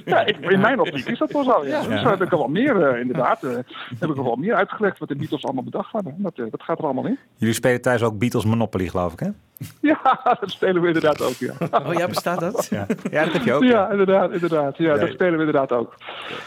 [0.04, 1.66] Ja, in mijn optiek is dat wel zo.
[1.66, 1.70] Ja.
[1.70, 1.88] Ja.
[1.88, 3.50] Dus daar heb ik al wel meer, eh, inderdaad, eh,
[3.98, 6.14] heb ik al wel meer uitgelegd wat de Beatles allemaal bedacht hadden.
[6.18, 7.18] Dat, eh, dat gaat er allemaal in.
[7.36, 9.28] Jullie spelen thuis ook Beatles Monopoly, geloof ik, hè?
[9.80, 11.52] Ja, dat spelen we inderdaad ook, ja.
[11.86, 12.66] Oh ja, bestaat dat?
[12.70, 13.62] Ja, ja dat heb je ook.
[13.62, 14.76] Ja, inderdaad, inderdaad.
[14.76, 14.98] Ja, Ja.
[14.98, 15.94] dat spelen we inderdaad ook.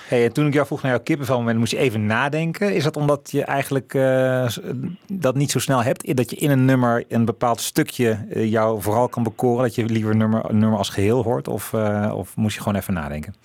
[0.08, 2.74] Hey, en toen ik jou vroeg naar jouw kippenvelmoment, moest je even nadenken.
[2.74, 4.48] Is dat omdat je eigenlijk eh,
[5.08, 6.16] dat niet zo snel hebt?
[6.16, 9.64] Dat je in een nummer een bepaald stukje eh, jou vooral kan bekoren?
[9.64, 11.48] Dat je liever een nummer, nummer als geheel hoort?
[11.48, 13.36] Of, eh, of moest je gewoon even nadenken?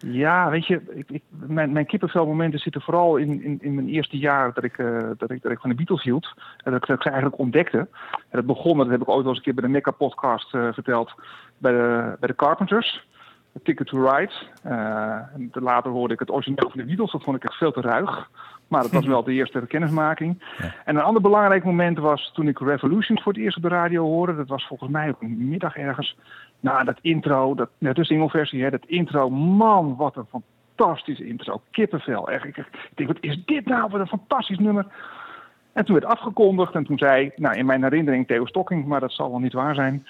[0.00, 4.18] Ja, weet je, ik, ik, mijn, mijn kippenvelmomenten zitten vooral in, in, in mijn eerste
[4.18, 6.32] jaar dat ik, eh, dat, ik, dat ik van de Beatles hield.
[6.36, 7.78] En dat ik, dat ik ze eigenlijk ontdekte.
[7.78, 7.88] En
[8.30, 11.14] dat begon, dat heb ik ooit wel eens een keer bij de Mecca-podcast eh, verteld,
[11.58, 13.06] bij de, bij de Carpenters.
[13.62, 14.32] Ticket to Ride.
[14.62, 17.10] En later hoorde ik het origineel van de Beatles.
[17.10, 18.30] Dat vond ik echt veel te ruig.
[18.68, 20.42] Maar dat was wel de eerste kennismaking.
[20.84, 24.04] En een ander belangrijk moment was toen ik Revolution voor het eerst op de radio
[24.04, 24.36] hoorde.
[24.36, 26.16] Dat was volgens mij op een middag ergens.
[26.60, 29.30] Nou, dat intro, dat, net de singleversie, hè, dat intro.
[29.30, 30.42] Man, wat een
[30.76, 31.60] fantastische intro.
[31.70, 32.28] Kippenvel.
[32.28, 32.44] Echt.
[32.44, 33.90] Ik, ik denk, wat is dit nou?
[33.90, 34.86] Wat een fantastisch nummer.
[35.72, 39.12] En toen werd afgekondigd en toen zei, nou in mijn herinnering Theo Stocking, maar dat
[39.12, 40.06] zal wel niet waar zijn.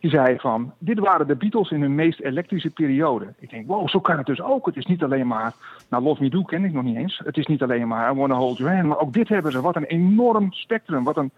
[0.00, 3.34] Die zei van, dit waren de Beatles in hun meest elektrische periode.
[3.38, 4.66] Ik denk, wow, zo kan het dus ook.
[4.66, 5.52] Het is niet alleen maar,
[5.90, 7.20] nou Love Me Do ken ik nog niet eens.
[7.24, 8.88] Het is niet alleen maar I Wanna Hold Your Hand.
[8.88, 9.60] Maar ook dit hebben ze.
[9.60, 11.04] Wat een enorm spectrum.
[11.04, 11.30] Wat een,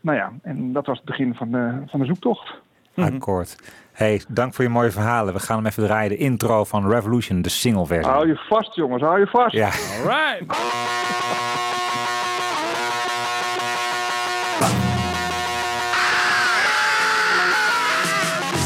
[0.00, 1.50] nou ja, en dat was het begin van
[1.86, 2.60] van de zoektocht.
[3.02, 3.56] Akkoord.
[3.92, 5.34] Hey, dank voor je mooie verhalen.
[5.34, 6.08] We gaan hem even draaien.
[6.08, 8.12] De intro van Revolution, de single versie.
[8.12, 9.52] Hou je vast jongens, hou je vast.
[9.54, 9.70] Ja.
[9.98, 10.58] Alright.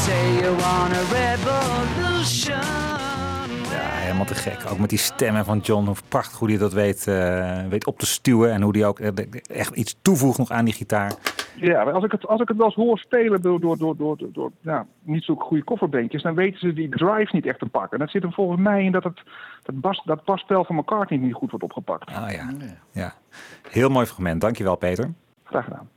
[0.05, 2.59] Say you want a revolution.
[3.71, 4.57] Ja, helemaal te gek.
[4.71, 5.85] Ook met die stemmen van John.
[5.85, 8.51] Hoe prachtig hoe hij dat weet, eh, weet op te stuwen.
[8.51, 9.09] En hoe hij ook eh,
[9.55, 11.13] echt iets toevoegt nog aan die gitaar.
[11.55, 13.97] Ja, maar als ik het, als ik het wel eens hoor spelen door, door, door,
[13.97, 17.59] door, door, door ja, niet zo goede kofferbeentjes, dan weten ze die drive niet echt
[17.59, 17.99] te pakken.
[17.99, 19.21] Dat zit er volgens mij in dat het
[19.63, 22.09] dat, bas, dat basspel van McCartney niet goed wordt opgepakt.
[22.09, 22.49] Ah ja.
[22.91, 23.13] ja.
[23.69, 24.41] Heel mooi fragment.
[24.41, 25.13] Dankjewel, Peter.
[25.43, 25.89] Graag gedaan.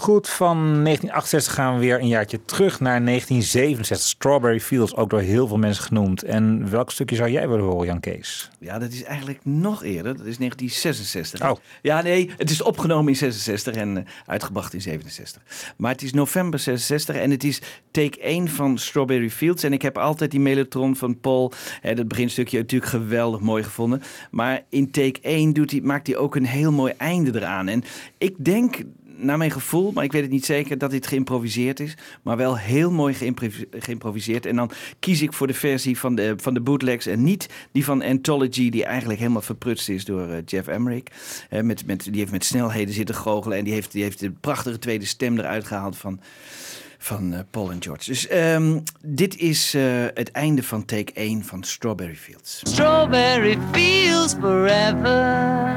[0.00, 4.08] Goed, van 1968 gaan we weer een jaartje terug naar 1967.
[4.08, 6.22] Strawberry Fields, ook door heel veel mensen genoemd.
[6.22, 8.50] En welk stukje zou jij willen horen, Jan Kees?
[8.58, 10.16] Ja, dat is eigenlijk nog eerder.
[10.16, 11.50] Dat is 1966.
[11.50, 11.56] Oh.
[11.82, 15.42] Ja, nee, het is opgenomen in 66 en eh, uitgebracht in 67.
[15.76, 19.62] Maar het is november 66 en het is take 1 van Strawberry Fields.
[19.62, 24.02] En ik heb altijd die Mellotron van Paul, hè, dat beginstukje, natuurlijk geweldig mooi gevonden.
[24.30, 27.68] Maar in take 1 doet hij, maakt hij ook een heel mooi einde eraan.
[27.68, 27.84] En
[28.18, 28.76] ik denk
[29.18, 31.94] naar mijn gevoel, maar ik weet het niet zeker, dat dit geïmproviseerd is.
[32.22, 34.46] Maar wel heel mooi geïmprovis- geïmproviseerd.
[34.46, 37.84] En dan kies ik voor de versie van de, van de bootlegs en niet die
[37.84, 41.02] van Anthology, die eigenlijk helemaal verprutst is door eh, Jeff Emmerich.
[41.50, 44.30] Eh, met, met, die heeft met snelheden zitten goochelen en die heeft, die heeft de
[44.30, 46.20] prachtige tweede stem eruit gehaald van,
[46.98, 48.04] van eh, Paul en George.
[48.04, 49.72] Dus ehm, dit is
[50.14, 52.60] het einde van take 1 van Strawberry Fields.
[52.62, 55.76] Strawberry fields forever.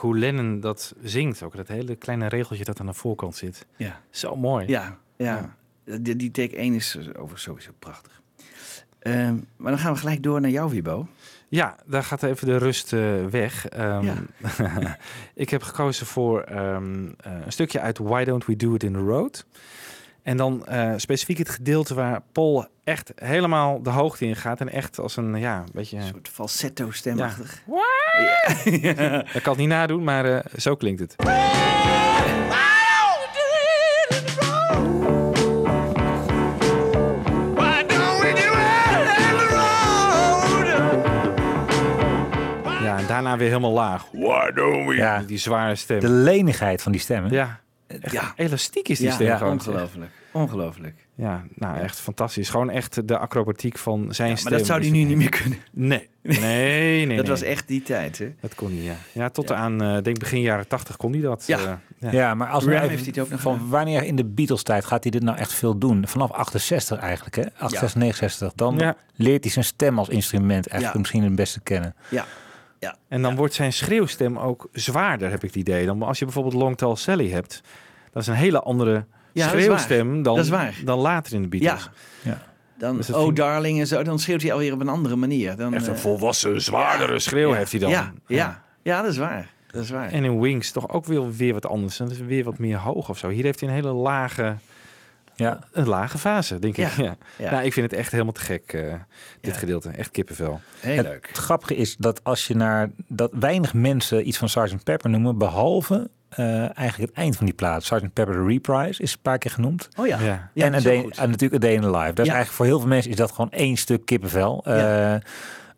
[0.00, 1.42] Ook hoe Lennon dat zingt.
[1.42, 3.66] Ook dat hele kleine regeltje dat aan de voorkant zit.
[3.76, 4.00] Ja.
[4.10, 4.66] Zo mooi.
[4.68, 5.56] Ja, ja.
[5.84, 8.20] Die, die take 1 is over sowieso prachtig.
[8.98, 11.06] Ehm, maar dan gaan we gelijk door naar jou, Wibo.
[11.48, 13.68] Ja, daar gaat even de rust eh, weg.
[13.68, 14.96] Ehm, Ja.
[15.34, 18.92] ik heb gekozen voor ehm, eh, een stukje uit Why Don't We Do It in
[18.92, 19.46] the Road.
[20.22, 24.60] En dan eh, specifiek het gedeelte waar Paul echt helemaal de hoogte in gaat.
[24.60, 25.96] En echt als een, ja, een beetje...
[25.96, 27.62] Een soort falsetto stemachtig.
[27.66, 27.78] Ja.
[29.34, 31.14] Ik kan het niet nadoen, maar eh, zo klinkt het.
[42.82, 44.06] Ja, en daarna weer helemaal laag.
[44.12, 44.94] Why don't we?
[44.94, 45.22] Ja.
[45.26, 46.00] Die zware stem.
[46.00, 47.32] De lenigheid van die stemmen.
[47.32, 47.60] Ja.
[48.00, 48.32] Echt Ja.
[48.36, 49.52] elastiek is die Ja, stem ja, gewoon.
[49.52, 50.10] ongelooflijk.
[50.32, 50.94] Ongelooflijk.
[51.14, 52.48] Ja, nou echt fantastisch.
[52.48, 54.50] Gewoon echt de acrobatiek van zijn Ja, stem.
[54.50, 55.58] maar dat zou hij nu niet meer kunnen.
[55.72, 56.38] Nee, nee,
[57.06, 57.16] nee.
[57.16, 57.32] dat nee.
[57.34, 58.32] was echt die tijd, hè?
[58.40, 58.94] Dat kon hij, ja.
[59.12, 61.44] Ja, tot aan, eh denk begin jaren tachtig kon hij dat.
[61.46, 61.80] Ja.
[62.00, 64.84] eh, Ja, maar als even- heeft hij het ook nog van wanneer in de Beatles-tijd
[64.84, 66.06] gaat hij dit nou echt veel doen?
[66.06, 67.44] Vanaf 68 eigenlijk, hè?
[67.58, 68.52] 68, 69.
[68.54, 68.96] Dan Ja.
[69.14, 70.98] leert hij zijn stem als instrument eigenlijk Ja.
[70.98, 71.94] misschien het beste kennen.
[72.08, 72.24] Ja.
[72.80, 72.96] Ja.
[73.08, 75.86] En dan wordt zijn schreeuwstem ook zwaarder, heb ik het idee.
[75.86, 77.62] Dan als je bijvoorbeeld Long Tall Sally hebt,
[78.12, 80.44] dat is een hele andere Ja, schreeuwstem dan,
[80.84, 81.90] dan later in de Beatles.
[82.22, 82.42] Ja.
[82.78, 85.16] Dan, Dus dat oh vind- darling en zo, dan schreeuwt hij alweer op een andere
[85.16, 85.56] manier.
[85.56, 87.90] Dan, Echt een eh, volwassen, zwaardere schreeuw heeft hij dan.
[87.90, 89.50] Ja, ja, ja, dat is waar.
[89.70, 90.08] Dat is waar.
[90.10, 91.96] En in Wings toch ook weer, weer wat anders.
[91.96, 93.28] Dat is weer wat meer hoog of zo.
[93.28, 94.56] Hier heeft hij een hele lage,
[95.40, 95.58] ja.
[95.72, 96.88] een lage fase, denk ik.
[96.96, 97.50] Ja, Ja.
[97.50, 98.94] Nou, ik vind het echt helemaal te gek, eh,
[99.40, 99.88] dit gedeelte.
[99.88, 100.60] Echt kippenvel.
[100.80, 101.28] Heel het, leuk.
[101.28, 104.84] het grappige is dat als je naar dat weinig mensen iets van Sgt.
[104.84, 107.84] Pepper noemen, behalve eh, eigenlijk het eind van die plaat.
[107.84, 108.12] Sgt.
[108.12, 109.88] Pepper The Reprise is een paar keer genoemd.
[109.96, 110.20] Oh ja.
[110.20, 110.50] Ja.
[110.54, 110.74] Ja, en,
[111.10, 112.12] en natuurlijk A Day in the Life.
[112.12, 114.62] Dat is eigenlijk voor heel veel mensen is dat gewoon één stuk kippenvel.
[114.64, 115.20] Ja.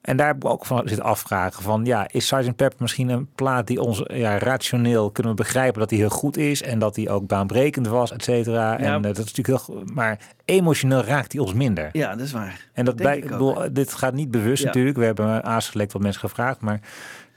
[0.02, 2.56] Eh, en daar heb ik ook van zitten afvragen van, ja, is Sgt.
[2.56, 6.36] Pepper misschien een plaat die ons, ja, rationeel kunnen we begrijpen dat hij heel goed
[6.36, 8.78] is en dat hij ook baanbrekend was, et cetera.
[8.78, 11.88] En eh, dat is natuurlijk heel, maar emotioneel raakt hij ons minder.
[11.92, 12.68] Ja, dat is waar.
[12.72, 14.66] En dat ik bedoel, dit gaat niet bewust Ja.
[14.66, 14.96] natuurlijk.
[14.96, 16.80] We hebben aanselect wat mensen gevraagd, maar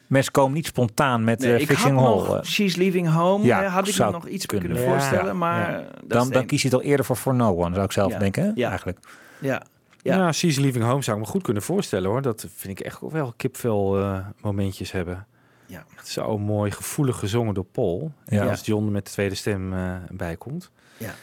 [0.07, 2.27] mensen komen niet spontaan met Nee, eh ik had Fishing Hole.
[2.27, 2.43] nog eh.
[2.43, 3.45] She's Leaving Home.
[3.45, 4.77] Ja, eh, had ik me nog iets kunnen.
[4.77, 7.91] voorstellen, maar eh, dan, dan kies je toch eerder voor For No One, zou ik
[7.91, 8.55] zelf denken.
[8.55, 8.97] Eigenlijk.
[9.39, 9.61] Ja.
[10.05, 10.31] Ja, Ja.
[10.31, 12.21] She's Leaving Home zou ik me goed kunnen voorstellen hoor.
[12.21, 15.27] Dat vind ik echt ook wel kipvel eh, momentjes hebben.
[15.65, 15.85] Ja.
[16.03, 18.11] Zo mooi gevoelig gezongen door Paul.
[18.25, 18.41] Ja.
[18.41, 20.71] En als John er met de tweede stem eh bij komt.
[20.97, 21.13] Ja.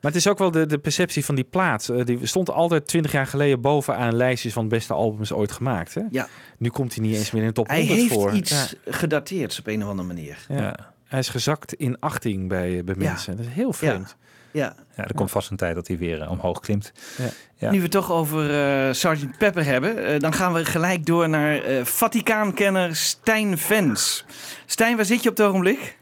[0.00, 1.88] Maar het is ook wel de, de perceptie van die plaat.
[1.88, 5.94] Eh, die stond altijd twintig jaar geleden bovenaan lijstjes van beste albums ooit gemaakt.
[5.94, 6.02] Hè?
[6.10, 6.28] Ja.
[6.58, 8.32] Nu komt hij niet eens meer in de top Hij 100 heeft voor.
[8.32, 10.46] iets gedateerd op een of andere manier.
[10.48, 10.56] Ja.
[10.60, 10.92] Ja.
[11.04, 13.08] Hij is gezakt in achting bij, bij Ja.
[13.08, 13.36] mensen.
[13.36, 14.16] Dat is heel vreemd.
[14.50, 14.74] Ja.
[14.96, 16.92] Ja, er komt vast een tijd dat hij weer eh, omhoog klimt.
[17.18, 17.24] Ja.
[17.58, 17.70] Ja.
[17.70, 19.38] Nu we het toch over eh Sgt.
[19.38, 24.24] Pepper hebben, eh, dan gaan we gelijk door naar eh Vaticaankenner Stijn Vens.
[24.66, 25.98] Stijn, waar zit je op het ogenblik?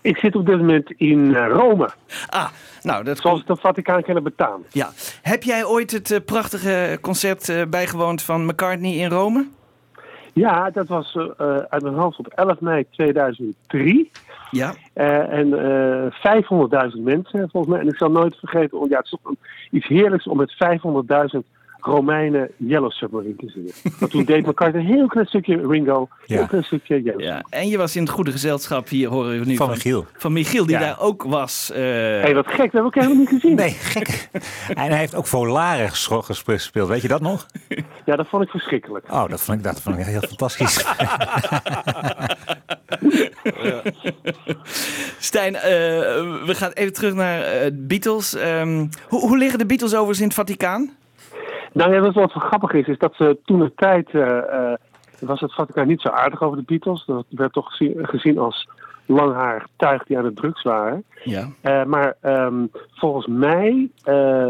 [0.00, 1.90] Ik zit op dit moment in Rome.
[2.26, 2.48] Ah,
[2.82, 4.66] nou, dat Zoals de Vaticaan kennen betaamt.
[4.72, 4.90] Ja.
[5.22, 9.46] Heb jij ooit het prachtige concert eh, bijgewoond van McCartney in Rome?
[10.34, 11.16] Ja, dat was
[11.68, 14.10] uit mijn hoofd op 11 mei 2003.
[14.50, 14.74] Ja.
[14.92, 17.80] Eh, en eh 500.000 mensen volgens mij.
[17.80, 19.34] En ik zal nooit vergeten, want ja, het is toch
[19.70, 20.56] iets heerlijks om met
[21.34, 21.38] 500.000
[21.80, 23.72] Romeinen Yellow Submarine te zingen.
[23.98, 26.46] Want toen deed McCartney een heel klein stukje Ringo, een heel Ja.
[26.46, 27.20] klein stukje Yellow.
[27.20, 27.44] Ja.
[27.50, 29.56] En je was in het goede gezelschap hier, horen we nu.
[29.56, 30.06] Van Michiel.
[30.16, 30.80] Van Michiel, die Ja.
[30.80, 31.70] daar ook was.
[31.70, 33.54] eh, Hé, wat gek, dat heb ik helemaal niet gezien.
[33.54, 34.28] Nee, gek.
[34.74, 36.88] en hij heeft ook Volare gespeeld.
[36.88, 37.46] Weet je dat nog?
[38.04, 39.12] Ja, dat vond ik verschrikkelijk.
[39.12, 40.84] Oh, dat vond ik, dat vond ik heel fantastisch.
[45.18, 45.62] Stijn, eh,
[46.46, 48.34] we gaan even terug naar eh, Beatles.
[48.34, 50.90] Ehm, hoe, hoe liggen de Beatles overigens in het Vaticaan?
[51.78, 54.38] Nou ja, wat grappig is, is dat ze toen de tijd eh,
[54.72, 54.78] eh,
[55.20, 57.04] was het Vaticaan niet zo aardig over de Beatles.
[57.06, 58.68] Dat werd toch gezien, gezien als
[59.06, 61.04] langharig tuig die aan de drugs waren.
[61.24, 61.48] Ja.
[61.60, 63.88] Eh, maar ehm, volgens mij,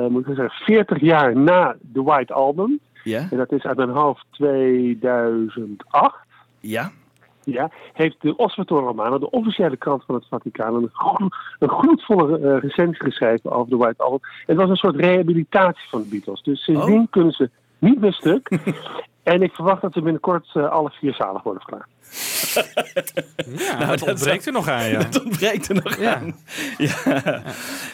[0.09, 3.27] moet ik zeggen, 40 jaar na de White Album, Ja.
[3.31, 6.17] en dat is uit mijn hoofd 2008,
[6.61, 6.91] Ja.
[7.53, 12.39] Ja, heeft de Osservatore Romano, de officiële krant van het Vaticaan, een, glo- een gloedvolle
[12.39, 14.21] eh, recensie geschreven over de White Album.
[14.47, 16.43] Het was een soort rehabilitatie van de Beatles.
[16.43, 18.59] Dus sindsdien kunnen ze niet meer stuk.
[19.23, 21.89] en ik verwacht dat ze binnenkort eh, alle vier zalig worden verklaard.
[23.59, 24.99] Ja, dat ontbreekt er nog aan, ja.
[25.11, 26.37] Dat ontbreekt er nog aan.
[26.79, 27.43] Ja.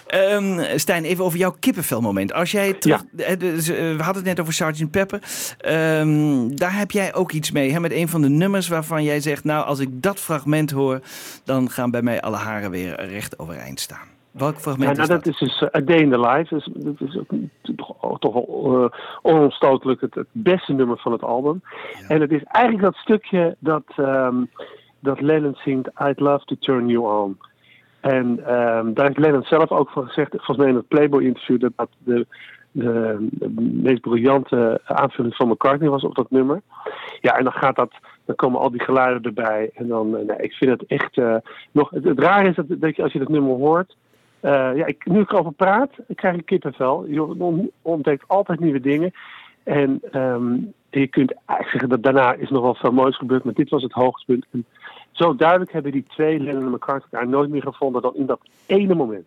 [0.07, 2.33] Ehm, Stijn, even over jouw kippenvelmoment.
[2.33, 3.05] Als jij terug,
[3.39, 4.91] dus, eh, we hadden het net over Sgt.
[4.91, 5.23] Pepper.
[5.59, 9.21] Ehm, daar heb jij ook iets mee, hè, met een van de nummers waarvan jij
[9.21, 9.45] zegt...
[9.45, 11.01] nou, als ik dat fragment hoor,
[11.45, 14.14] dan gaan bij mij alle haren weer recht overeind staan.
[14.35, 15.25] Welk Ja, fragment nou, is dat?
[15.25, 16.55] dat is dus eh, A Day in the Life.
[16.55, 17.31] Dus, dat is ook
[17.77, 21.63] toch, toch wel eh, onomstotelijk het, het beste nummer van het album.
[22.09, 24.45] En het is eigenlijk dat stukje dat, ehm,
[25.01, 27.39] dat Lennon zingt I'd love to turn you on.
[28.01, 31.73] En ehm, daar heeft Lennon zelf ook van gezegd, volgens mij in het Playboy-interview, dat
[31.77, 32.27] dat de,
[32.71, 36.63] de, de meest briljante aanvulling van McCartney was op dat nummer.
[37.21, 37.93] Ja, en dan gaat dat,
[38.25, 39.71] dan komen al die geluiden erbij.
[39.75, 41.21] En dan, eh, nee, ik vind het echt
[41.73, 41.91] nog.
[41.91, 43.97] Het, het raar is dat, dat je als je dat nummer hoort.
[44.45, 47.07] Eh, ja, ik, nu ik erover praat, ik krijg een kippenvel.
[47.09, 49.13] Je on- ontdekt altijd nieuwe dingen.
[49.63, 50.57] En ehm,
[50.91, 53.83] je kunt eigenlijk zeggen dat daarna is nog wel veel moois gebeurd, maar dit was
[53.83, 54.47] het hoogtepunt.
[54.51, 54.65] En
[55.13, 58.41] zo duidelijk hebben die twee, Lennon en McCartney, elkaar nooit meer gevonden dan in dat
[58.67, 59.27] ene moment.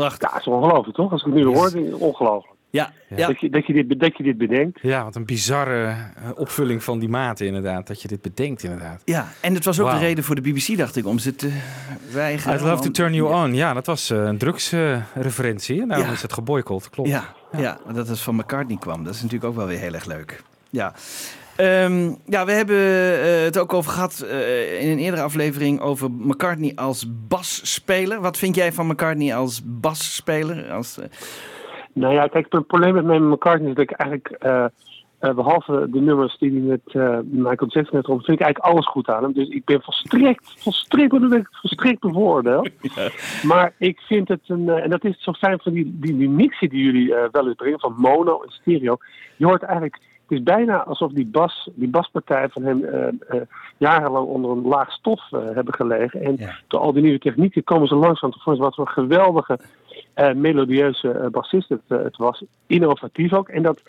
[0.00, 0.28] Prachtig.
[0.28, 1.12] Ja, dat is ongelooflijk toch?
[1.12, 2.58] Als ik het nu hoor, ongelooflijk.
[2.70, 3.26] Ja, ja.
[3.26, 4.78] Dat, je, dat, je dit, dat je dit bedenkt.
[4.82, 5.94] Ja, wat een bizarre eh,
[6.34, 7.86] opvulling van die maten inderdaad.
[7.86, 9.02] Dat je dit bedenkt inderdaad.
[9.04, 11.52] Ja, en het was ook de reden voor de BBC, dacht ik, om ze te
[12.12, 12.56] weigeren.
[12.58, 13.54] I'd love to turn you on.
[13.54, 15.86] Ja, dat was eh, een drugsreferentie.
[15.86, 16.12] Daarom Ja.
[16.12, 17.08] is het geboycott, klopt.
[17.08, 17.24] Ja,
[17.56, 17.78] ja.
[17.92, 19.04] dat het van McCartney kwam.
[19.04, 20.42] Dat is natuurlijk ook wel weer heel erg leuk.
[20.70, 20.92] Ja.
[21.56, 26.10] Ehm, ja, we hebben eh, het ook over gehad eh, in een eerdere aflevering over
[26.10, 28.20] McCartney als basspeler.
[28.20, 30.70] Wat vind jij van McCartney als basspeler?
[30.70, 31.06] Als, eh,
[31.92, 34.64] Nou ja, kijk, het probleem met mij met McCartney is dat ik eigenlijk, eh,
[35.18, 36.94] eh, behalve de nummers die hij met
[37.24, 39.32] Michael Jackson heeft rond, vind ik eigenlijk alles goed aan hem.
[39.32, 42.70] Dus ik ben volstrekt, volstrekt, ben ik volstrekt bevooroordeeld.
[43.50, 46.68] Maar ik vind het een, en dat is zo fijn van die, die, die mixen
[46.68, 48.96] die jullie wel eens brengen, van mono en stereo.
[49.36, 49.98] Je hoort eigenlijk,
[50.30, 53.40] het is bijna alsof die, bas, die baspartij van hem eh, eh,
[53.76, 56.22] jarenlang onder een laag stof eh, hebben gelegen.
[56.22, 59.58] En door al die nieuwe technieken komen ze langzaam te voren wat voor een geweldige
[60.34, 62.44] melodieuze bassist het, het was.
[62.66, 63.48] Innovatief ook.
[63.48, 63.82] En dat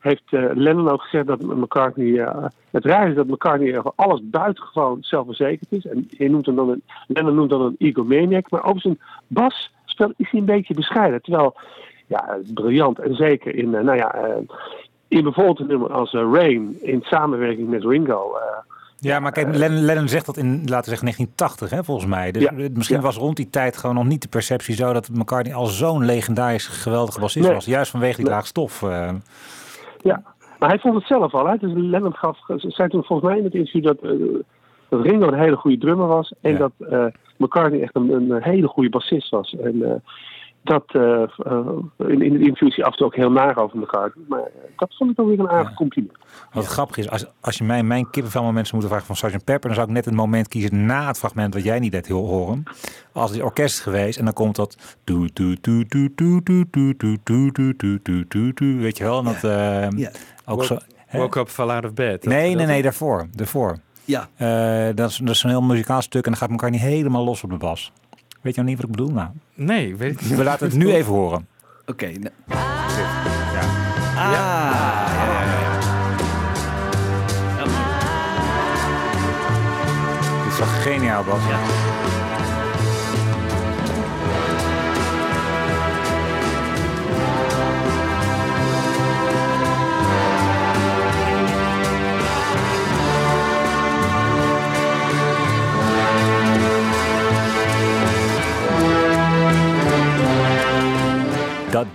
[0.00, 2.28] heeft Lennon ook gezegd dat McCartney.
[2.70, 5.86] het raar is dat McCartney over alles buitengewoon zelfverzekerd is.
[5.86, 8.50] En hij noemt hem dan een, Lennon noemt dan een egomaniac.
[8.50, 11.22] Maar over zijn basspel is hij een beetje bescheiden.
[11.22, 11.54] Terwijl,
[12.06, 12.98] ja, briljant.
[12.98, 14.14] En zeker in, nou ja,
[15.12, 16.76] in bijvoorbeeld een nummer als eh, Rain.
[16.82, 18.34] In samenwerking met Ringo.
[18.34, 18.42] eh,
[18.98, 22.32] Ja, maar kijk, Lennon, Lennon zegt dat in, laten we zeggen, 1980, hè, volgens mij.
[22.32, 23.02] Dus Ja, misschien ja.
[23.02, 26.66] was rond die tijd gewoon nog niet de perceptie zo dat McCartney al zo'n legendarisch
[26.66, 27.54] geweldige bassist Nee.
[27.54, 27.64] was.
[27.64, 28.34] Juist vanwege die Nee.
[28.34, 28.82] laag stof.
[28.82, 29.12] eh.
[30.02, 30.22] Ja,
[30.58, 31.46] maar hij vond het zelf al.
[31.46, 31.56] Hè?
[31.56, 34.10] Dus Lennon gaf, zei toen volgens mij in het interview dat, eh,
[34.88, 36.32] dat Ringo een hele goede drummer was.
[36.40, 36.58] En Ja.
[36.58, 37.04] dat eh,
[37.36, 39.56] McCartney echt een, een hele goede bassist was.
[39.62, 39.94] En eh,
[40.62, 40.84] dat,
[41.96, 44.12] in, de infusie af en toe ook heel naar over elkaar.
[44.28, 45.74] Maar dat vond ik dan weer een aardig ja.
[45.74, 46.18] compliment.
[46.52, 49.66] Wat grappig is, als, als je mij mijn kippenvelmomenten moet moeten vragen van Sergeant Pepper,
[49.66, 52.26] dan zou ik net het moment kiezen na het fragment wat jij niet net heel
[52.26, 52.62] horen.
[53.12, 54.98] Als het orkest geweest en dan komt dat.
[55.04, 55.36] Weet
[58.98, 59.22] je wel?
[59.22, 59.40] Dat.
[59.40, 59.88] Ja.
[60.44, 60.76] Ook woke, zo,
[61.18, 62.24] woke up, fell out of bed.
[62.24, 63.26] Nee, nee, nee, daarvoor.
[63.32, 63.78] daarvoor.
[64.04, 64.28] Ja.
[64.92, 67.56] Dat, is, een heel muzikaal stuk en dan gaat elkaar niet helemaal los op de
[67.56, 67.92] bas.
[68.42, 69.10] Weet je nog niet wat ik bedoel?
[69.14, 70.36] Nou, Nee, weet ik niet.
[70.36, 71.46] we laten het nu even horen.
[71.86, 72.06] Oké.
[72.06, 73.60] nou- Ja.
[74.16, 75.60] Ah, ja, ja, ja.
[75.60, 75.70] ja.
[80.44, 81.40] Dit is wel geniaal, Bas.
[81.48, 81.58] Dat,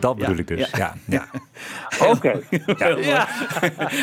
[0.08, 0.72] dat bedoel ik dus.
[0.72, 0.94] Ja.
[1.06, 1.26] Ja.
[2.12, 2.40] Oké.
[2.78, 3.28] Ja.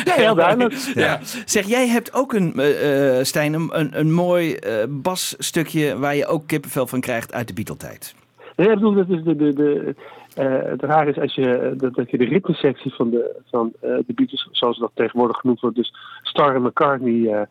[0.03, 0.73] Ja, heel duidelijk.
[0.73, 1.19] Ja.
[1.45, 6.25] Zeg, jij hebt ook een, eh, eh, Stijn, een, een, mooi eh, basstukje waar je
[6.25, 8.15] ook kippenvel van krijgt uit de Beatle-tijd.
[8.55, 9.95] Nee, ik bedoel, dat is de, de, de,
[10.35, 13.89] eh, het raar is als je, dat, dat je de ritmesectie van de, van, eh,
[13.89, 17.41] de Beatles, zoals dat tegenwoordig genoemd wordt, dus Star en McCartney, eh,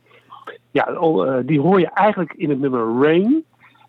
[0.70, 3.44] ja, al, eh, die hoor je eigenlijk in het nummer Rain.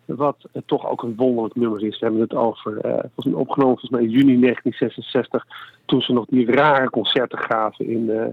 [0.06, 1.98] Wat eh, toch ook een wonderlijk nummer is.
[1.98, 5.46] We hebben het over, eh, volgens mij opgenomen volgens mij in juni 1966.
[5.84, 8.10] Toen ze nog die rare concerten gaven in.
[8.10, 8.26] eh,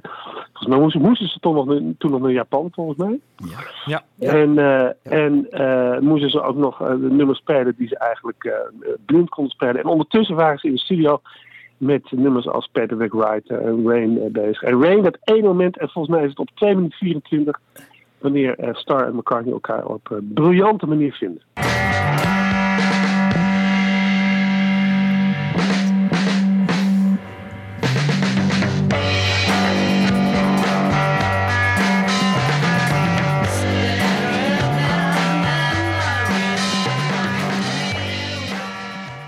[0.54, 3.20] volgens mij moesten, moesten ze toch nog, naar- toen nog naar Japan, volgens mij.
[3.86, 4.04] Ja.
[4.20, 4.90] En, eh,
[5.22, 8.54] en eh, moesten ze ook nog de nummers spelen die ze eigenlijk eh,
[9.06, 9.78] blind konden spelen.
[9.78, 11.22] En ondertussen waren ze in de studio
[11.78, 14.62] met nummers als Patrick Wright en Rain bezig.
[14.62, 17.60] En Rain, dat één moment, en volgens mij is het op 2 minuten 24,
[18.24, 21.42] wanneer eh, Star en McCartney elkaar op een briljante manier vinden.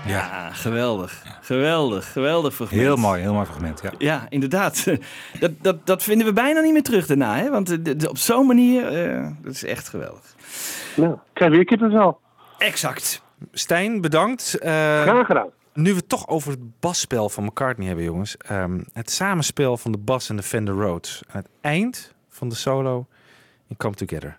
[0.06, 1.22] Ja, geweldig.
[1.40, 2.82] Geweldig, geweldig fragment.
[2.82, 3.80] Heel mooi, heel mooi fragment.
[3.82, 3.92] Ja.
[3.98, 4.84] Ja, inderdaad.
[5.40, 7.36] Dat, dat, dat vinden we bijna niet meer terug daarna.
[7.36, 7.50] Hè?
[7.50, 10.34] Want eh, op zo'n manier, eh, dat is echt geweldig.
[10.96, 12.20] Nou, krijg weer kippenvel.
[12.58, 13.22] Exact.
[13.52, 14.54] Stijn, bedankt.
[14.58, 14.70] Eh,
[15.02, 15.48] Graag gedaan.
[15.74, 18.36] Nu we het toch over het basspel van McCartney hebben, jongens.
[18.36, 21.22] Ehm, het samenspel van de bas en de Fender Rhodes.
[21.30, 23.06] Aan het eind van de solo
[23.68, 24.38] in Come Together.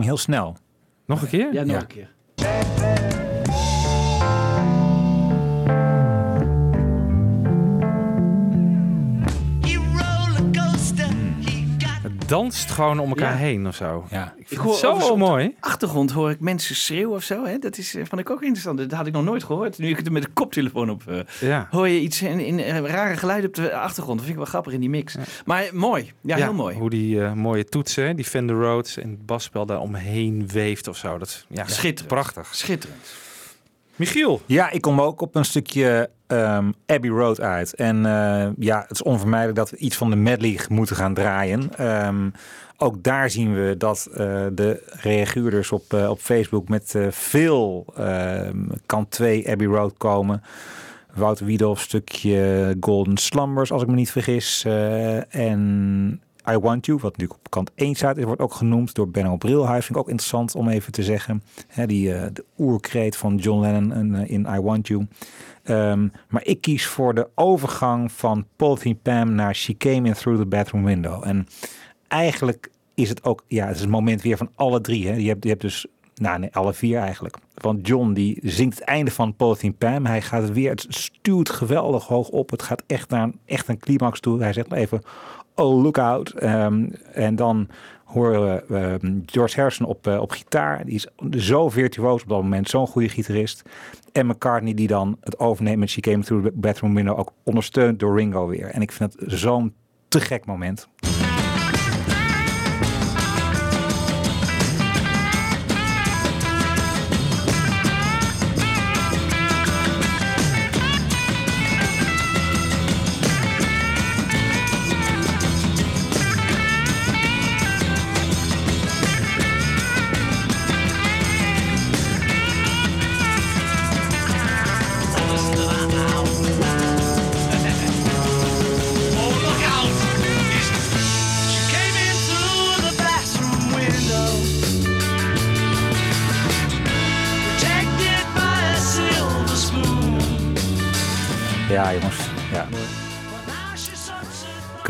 [0.00, 0.56] Ging heel snel.
[1.06, 1.52] Nog een keer?
[1.52, 1.80] Ja, nog Ja.
[1.80, 2.08] een keer.
[12.30, 13.36] Danst gewoon om elkaar Ja.
[13.38, 14.06] heen of zo.
[14.10, 14.32] Ja.
[14.36, 15.48] Ik Ik vind hoor het zo mooi.
[15.48, 17.44] de achtergrond hoor ik mensen schreeuwen of zo.
[17.44, 17.58] Hè?
[17.58, 18.78] Dat is, eh, vond ik ook interessant.
[18.78, 19.78] Dat had ik nog nooit gehoord.
[19.78, 21.66] Nu ik het er met de koptelefoon op eh, Ja.
[21.70, 24.16] hoor je iets in, in eh, rare geluiden op de achtergrond.
[24.18, 25.14] Dat vind ik wel grappig in die mix.
[25.44, 26.12] Maar mooi.
[26.20, 26.76] Ja, heel mooi.
[26.76, 30.96] Hoe die eh, mooie toetsen, die Fender Rhodes en het basspel daar omheen weeft of
[30.96, 31.18] zo.
[31.18, 32.06] Dat is ja, Schitterend.
[32.06, 32.48] prachtig.
[32.54, 33.06] Schitterend.
[34.00, 34.40] Michiel.
[34.46, 37.74] Ja, ik kom ook op een stukje ehm, Abbey Road uit.
[37.74, 41.76] En eh, ja, het is onvermijdelijk dat we iets van de medley moeten gaan draaien.
[41.76, 42.30] Ehm,
[42.76, 48.68] ook daar zien we dat eh, de reaguurders op, eh, op Facebook met veel ehm,
[48.86, 50.42] kant 2 Abbey Road komen.
[51.14, 54.64] Wouter Wiedhoff, stukje Golden Slumbers, als ik me niet vergis.
[55.28, 59.36] En I Want You, wat natuurlijk op kant 1 staat, wordt ook genoemd door Benno
[59.36, 59.84] Brilhuis.
[59.84, 61.42] Vind ik ook interessant om even te zeggen.
[61.86, 65.06] Die, eh, de oerkreet van John Lennon in, eh, in I Want You.
[65.62, 70.40] Ehm, maar ik kies voor de overgang van Polythene Pam naar She Came In Through
[70.40, 71.26] the Bathroom Window.
[71.26, 71.46] En
[72.08, 75.08] eigenlijk is het ook, ja, het is het moment weer van alle drie.
[75.08, 75.14] Hè.
[75.14, 77.36] Je, hebt, je hebt dus, nou nee, alle vier eigenlijk.
[77.54, 80.06] Want John die zingt het einde van Polythene Pam.
[80.06, 82.50] Hij gaat het weer, het stuurt geweldig hoog op.
[82.50, 84.40] Het gaat echt naar een- echt een climax toe.
[84.40, 85.02] Hij zegt even,
[85.60, 86.30] oh look out.
[86.30, 87.68] Ehm, en dan
[88.04, 90.84] horen we ehm, George Harrison op, eh, op gitaar.
[90.84, 91.06] Die is
[91.46, 93.62] zo virtuoos op dat moment, zo'n goede gitarist.
[94.12, 97.98] En McCartney die dan het overneemt met She Came Through the Bathroom Window, ook ondersteund
[97.98, 98.66] door Ringo weer.
[98.66, 99.74] En ik vind het zo'n
[100.08, 100.88] te gek moment.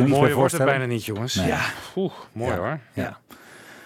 [0.03, 1.35] Kun je Mooi bij wordt het bijna niet, jongens.
[1.35, 1.47] Nee.
[1.47, 1.61] Ja.
[1.97, 2.57] Oeh, mooi Ja.
[2.59, 2.79] hoor.
[2.93, 3.19] Ja.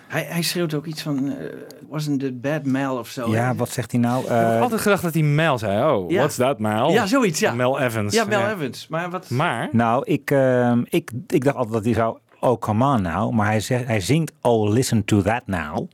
[0.07, 1.47] Hij, hij schreeuwt ook iets van, eh,
[1.89, 3.31] wasn't it bad Mel of zo.
[3.31, 3.55] Ja, hè?
[3.55, 4.23] wat zegt hij nou?
[4.23, 5.93] Ik heb Eh, altijd gedacht dat hij Mel zei.
[5.93, 6.17] Oh, Ja.
[6.19, 6.91] what's that, Mel?
[6.91, 7.53] Ja, zoiets, ja.
[7.55, 8.15] Mel Evans.
[8.15, 8.89] Ja, Mel Evans.
[8.89, 9.31] Maar wat...
[9.31, 13.33] Maar, nou, ik, ehm, ik, ik dacht altijd dat hij zou, oh come on now.
[13.33, 15.89] Maar hij, zegt, hij zingt, oh listen to that now.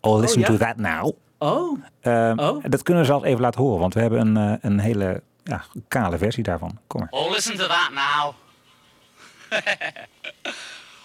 [0.00, 0.46] Oh listen ja?
[0.46, 1.12] to that now.
[1.38, 2.64] Oh, Ehm, Oh.
[2.68, 5.64] Dat kunnen we zelfs even laten horen, want we hebben een, eh, een hele ja,
[5.88, 6.78] kale versie daarvan.
[6.86, 7.08] Kom maar.
[7.10, 8.32] Oh, listen to that now.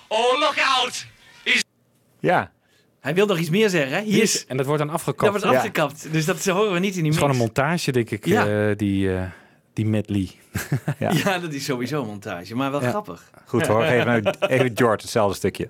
[0.08, 1.06] Oh, look out!
[2.20, 2.52] Ja,
[3.00, 3.98] hij wil nog iets meer zeggen.
[3.98, 4.04] hè?
[4.04, 4.36] Hier is...
[4.36, 5.30] is, en dat wordt dan Dat afgekapt.
[5.32, 6.12] wordt Het afgekapt.
[6.12, 7.18] Dus dat horen we niet in die is mix.
[7.18, 8.70] gewoon een montage, denk ik, Ja.
[8.70, 9.24] eh, die, eh,
[9.74, 10.30] die medley.
[11.00, 11.12] ja.
[11.12, 12.56] Ja, dat is sowieso een montage.
[12.56, 12.90] Maar wel Ja.
[12.90, 13.30] grappig.
[13.46, 13.84] goed hoor.
[13.94, 15.70] Even, even George hetzelfde stukje.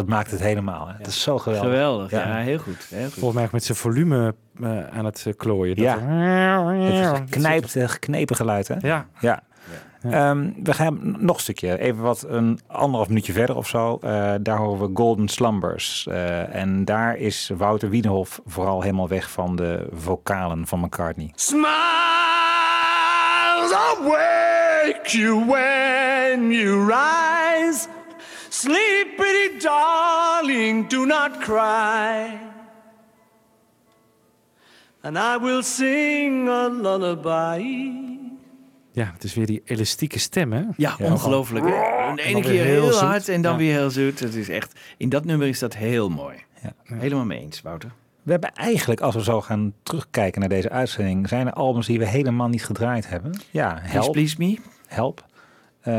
[0.00, 0.86] Dat maakt het helemaal.
[0.88, 0.92] Hè.
[0.96, 1.70] Het is zo geweldig.
[1.70, 2.10] Geweldig.
[2.10, 2.26] Ja.
[2.28, 2.86] Ja, heel goed.
[2.90, 3.12] Heel goed.
[3.12, 5.76] Volgens mij met zijn volume eh, aan het eh, klooien.
[5.76, 5.98] Dat Ja.
[5.98, 8.74] er- Het knijpt, eh, geknepen geluid, hè?
[8.80, 9.06] Ja.
[9.20, 9.42] Ja.
[10.02, 13.98] Ehm, we gaan nog een stukje, even wat een anderhalf minuutje verder of zo.
[14.02, 16.06] Eh, daar horen we Golden Slumbers.
[16.06, 21.30] Eh, en daar is Wouter Wiedenhof vooral helemaal weg van de vocalen van McCartney.
[21.34, 21.68] Smiles
[23.72, 27.86] awake you when you rise.
[28.60, 32.38] Sleep, pretty darling, do not cry.
[35.02, 37.90] And I will sing a lullaby.
[38.92, 40.62] Ja, het is weer die elastieke stem, hè?
[40.76, 41.64] Ja, ongelooflijk.
[41.64, 41.70] hè?
[41.70, 41.76] De
[42.22, 43.58] En ene keer heel hard en dan Ja.
[43.58, 44.18] weer heel zoet.
[44.20, 46.36] Het is echt, in dat nummer is dat heel mooi.
[46.62, 46.72] Ja.
[46.96, 47.90] Helemaal mee eens, Wouter.
[48.22, 51.98] We hebben eigenlijk, als we zo gaan terugkijken naar deze uitzending, zijn er albums die
[51.98, 53.40] we helemaal niet gedraaid hebben.
[53.50, 54.12] Ja, Please Help.
[54.12, 54.58] Please Me.
[54.86, 55.24] Help.
[55.80, 55.92] Eh,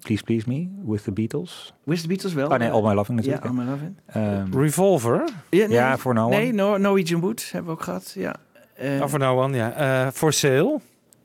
[0.00, 1.72] please Please Me, With the Beatles.
[1.84, 2.48] With the Beatles wel.
[2.50, 3.44] Oh nee, All My Loving Ja, natuurlijk.
[3.44, 3.96] All My Loving.
[4.06, 5.24] Ehm, Revolver.
[5.50, 6.52] Ja, nee, Ja, voor No Nee, One.
[6.52, 8.12] no, Norwegian Wood hebben we ook gehad.
[8.14, 8.34] Ja.
[8.74, 9.72] Eh, Oh, voor nou one, ja.
[10.06, 10.80] Eh For Sale.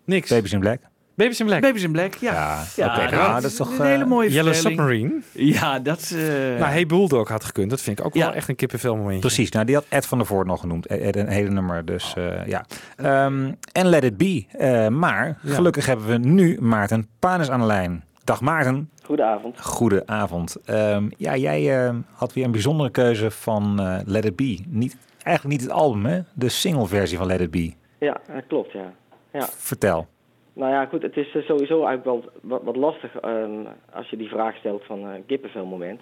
[0.05, 0.29] Niks.
[0.29, 0.79] Babies in Black.
[1.21, 1.61] Babies in Black.
[1.61, 2.63] Babies in Black, ja.
[2.75, 4.53] Ja, oké, nou, dat is toch, een hele eh, mooie Yellow.
[4.53, 5.21] Submarine.
[5.31, 6.11] Ja, dat...
[6.15, 6.19] eh,
[6.59, 7.69] Nou, Hey Bulldog had gekund.
[7.69, 8.25] Dat vind ik ook Ja.
[8.25, 9.19] wel echt een kippenvel momentje.
[9.19, 10.85] Precies, nou die had Ed van der Voort nog genoemd.
[10.85, 12.65] Ed, een hele nummer, dus eh, ja.
[12.97, 14.45] Ehm, en Let It Be.
[14.51, 15.53] Eh, maar Ja.
[15.53, 18.03] gelukkig hebben we nu Maarten Panis aan de lijn.
[18.23, 18.89] Dag Maarten.
[19.03, 19.61] goedenavond.
[19.61, 20.55] Goedenavond.
[20.65, 24.59] Ehm ja, jij eh, had weer een bijzondere keuze van eh, Let It Be.
[24.67, 26.19] Niet, eigenlijk niet het album, hè?
[26.33, 27.73] De single-versie van Let It Be.
[27.99, 28.91] Ja, dat klopt, ja.
[29.33, 29.47] ja.
[29.57, 30.07] Vertel.
[30.53, 34.17] Nou ja, goed, het is eh, sowieso eigenlijk wel wat, wat lastig ehm, als je
[34.17, 36.01] die vraag stelt van eh kippenvelmoment.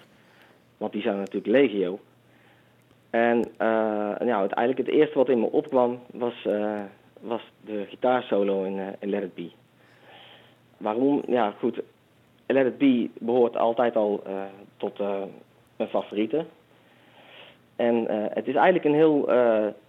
[0.76, 1.98] Want die zijn natuurlijk legio.
[3.10, 6.48] En eh, ja, uiteindelijk het eerste wat in me opkwam was,
[7.20, 9.50] was de gitaarsolo in, in Let It Be.
[10.76, 11.22] Waarom?
[11.26, 11.80] Ja, goed.
[12.46, 14.22] Let It Be behoort altijd al
[14.76, 14.98] tot
[15.76, 16.46] mijn favorieten.
[17.76, 19.28] En het is eigenlijk een heel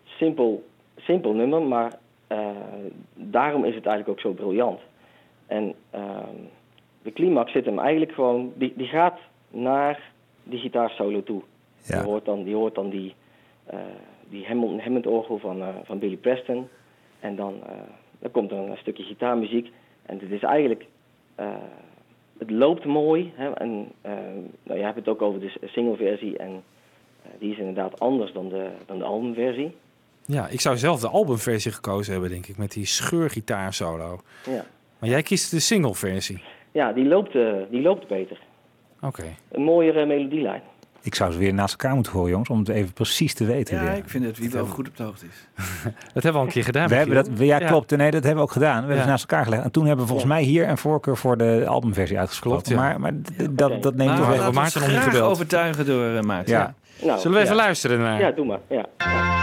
[0.06, 0.64] simpel,
[0.98, 1.92] simpel nummer, maar
[3.14, 4.80] daarom is het eigenlijk ook zo briljant.
[5.48, 6.36] En ehm,
[7.02, 9.20] de climax zit hem eigenlijk gewoon, die, die gaat
[9.50, 10.12] naar
[10.44, 11.42] die gitaarsolo toe.
[11.84, 11.98] Ja.
[11.98, 13.16] Die hoort dan die, hoort dan die,
[13.66, 13.80] eh,
[14.30, 16.68] die Hammond, Hammond orgel van, eh, van Billy Preston.
[17.20, 17.76] En dan, eh,
[18.20, 19.72] dan komt er een stukje gitaarmuziek.
[20.06, 20.86] En het is eigenlijk,
[21.36, 21.48] eh,
[22.38, 23.32] het loopt mooi.
[23.36, 23.52] Hè?
[23.52, 24.14] En eh,
[24.64, 26.38] nou, je hebt het ook over de single-versie.
[26.38, 26.64] En
[27.24, 29.76] eh, die is inderdaad anders dan de, dan de albumversie.
[30.32, 34.22] Ja, ik zou zelf de albumversie gekozen hebben, denk ik, met die scheurgitaar solo.
[34.50, 34.66] Ja,
[35.00, 36.42] Maar jij kiest de single-versie.
[36.72, 38.40] ja die, loopt, eh, die loopt beter.
[39.02, 39.24] Oké.
[39.52, 40.62] Een mooiere melodielijn.
[41.04, 43.76] Ik zou ze weer naast elkaar moeten horen, jongens, om het even precies te weten.
[43.76, 43.94] Ja, weer.
[43.94, 45.48] ik vind dat wie wel goed op de hoogte is.
[46.14, 46.88] Dat hebben we al een keer gedaan.
[46.88, 47.90] We hebben dat, ja, klopt.
[47.98, 48.74] Nee, dat hebben we ook gedaan.
[48.74, 49.02] We hebben Ja.
[49.04, 49.64] ze naast elkaar gelegd.
[49.64, 52.72] En toen hebben we volgens mij hier een voorkeur voor de albumversie uitgesproken.
[52.76, 52.82] Ja.
[52.82, 53.12] Maar, maar
[53.52, 54.54] dat, dat neemt toch we even...
[54.54, 56.54] laten ons graag overtuigen door uh, Maarten.
[56.54, 56.74] Ja.
[57.02, 57.62] Nou, Zullen we even ja.
[57.62, 58.20] luisteren naar?
[58.20, 58.60] Ja, doe maar.
[58.70, 58.86] Ja.
[58.98, 59.41] Ja,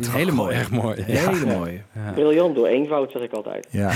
[0.00, 0.56] is hele mooi.
[0.56, 1.02] Erg mooi.
[1.02, 1.80] Hele mooie.
[1.92, 2.12] Ja.
[2.12, 3.68] Briljant door eenvoud, zeg ik altijd.
[3.70, 3.90] Ja.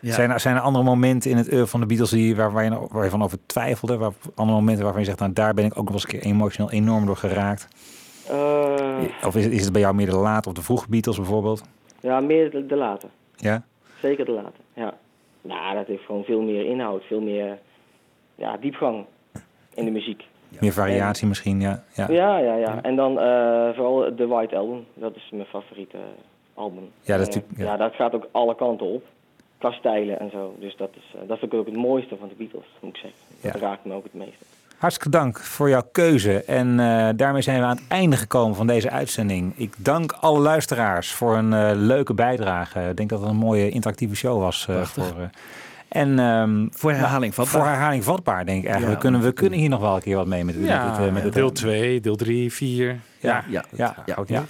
[0.00, 0.12] Ja.
[0.12, 2.64] Zijn, er, zijn er andere momenten in het oeuvre van de Beatles die, waar, waar,
[2.64, 3.96] je, waar je van over twijfelde?
[3.96, 6.22] Waar, andere momenten waarvan je zegt, nou, daar ben ik ook nog eens een keer
[6.22, 7.68] emotioneel enorm door geraakt?
[8.28, 11.16] Eh, Of is het, is het bij jou meer de late of de vroege Beatles
[11.16, 11.62] bijvoorbeeld?
[12.00, 13.06] ja, meer de, de late.
[13.36, 13.64] Ja?
[14.00, 14.94] Zeker de late, ja.
[15.42, 17.58] Nou, dat heeft gewoon veel meer inhoud, veel meer
[18.34, 19.04] ja, diepgang
[19.74, 20.22] in de muziek.
[20.60, 21.82] Meer variatie misschien, ja.
[21.94, 22.06] ja.
[22.10, 22.82] Ja, ja, ja.
[22.82, 24.84] En dan eh, vooral de White Album.
[24.94, 25.98] Dat is mijn favoriete
[26.54, 26.88] album.
[27.00, 27.76] Ja, dat Eh, natuurlijk- ja.
[27.76, 29.04] dat gaat ook alle kanten op.
[29.58, 30.54] Qua stijlen en zo.
[30.60, 33.52] Dus dat is, eh, dat is ook het mooiste van de Beatles, moet ik zeggen.
[33.52, 34.44] Dat raakt me ook het meeste.
[34.78, 36.44] Hartstikke dank voor jouw keuze.
[36.44, 39.52] En eh, daarmee zijn we aan het einde gekomen van deze uitzending.
[39.56, 42.80] Ik dank alle luisteraars voor een eh, leuke bijdrage.
[42.88, 44.66] Ik denk dat het een mooie interactieve show was.
[44.68, 45.26] eh, voor, eh,
[45.94, 47.60] en, ehm, Voor herhaling vatbaar.
[47.60, 48.86] Voor herhaling vatbaar, denk ik eigenlijk.
[48.90, 50.98] Ja, we, kunnen, we kunnen hier nog wel een keer wat mee met, met het,
[50.98, 53.00] eh, met het deel 2, deel 3, 4.
[53.20, 54.14] Ja, Ja, ja, ja.
[54.14, 54.44] ook, ja.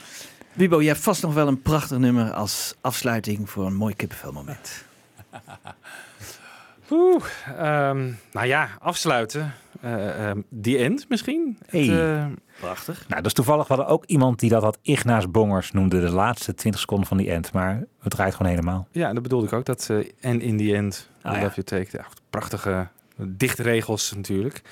[0.52, 4.84] Wibo, je hebt vast nog wel een prachtig nummer als afsluiting voor een mooi kippenvelmoment.
[6.90, 7.24] Oeh,
[7.58, 9.52] ehm, nou ja, afsluiten.
[9.84, 11.58] Eh, ehm, The End misschien?
[11.66, 11.80] Hey.
[11.84, 12.26] Het, eh,
[12.60, 12.98] Prachtig.
[13.08, 14.78] Nou, dat is toevallig we hadden ook iemand die dat had.
[14.82, 17.52] Ignaas Bongers noemde de laatste 20 seconden van die end.
[17.52, 18.88] Maar het draait gewoon helemaal.
[18.90, 19.64] ja, dat bedoelde ik ook.
[19.64, 21.42] Dat eh en in the end, Ah, I ja.
[21.42, 21.96] love you take.
[21.96, 24.62] Ja, prachtige dichte regels natuurlijk.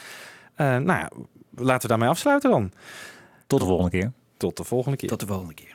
[0.54, 1.10] Eh, nou ja,
[1.54, 2.72] laten we daarmee afsluiten dan.
[3.46, 4.12] Tot de volgende keer.
[4.36, 5.08] Tot de volgende keer.
[5.08, 5.74] Tot de volgende keer.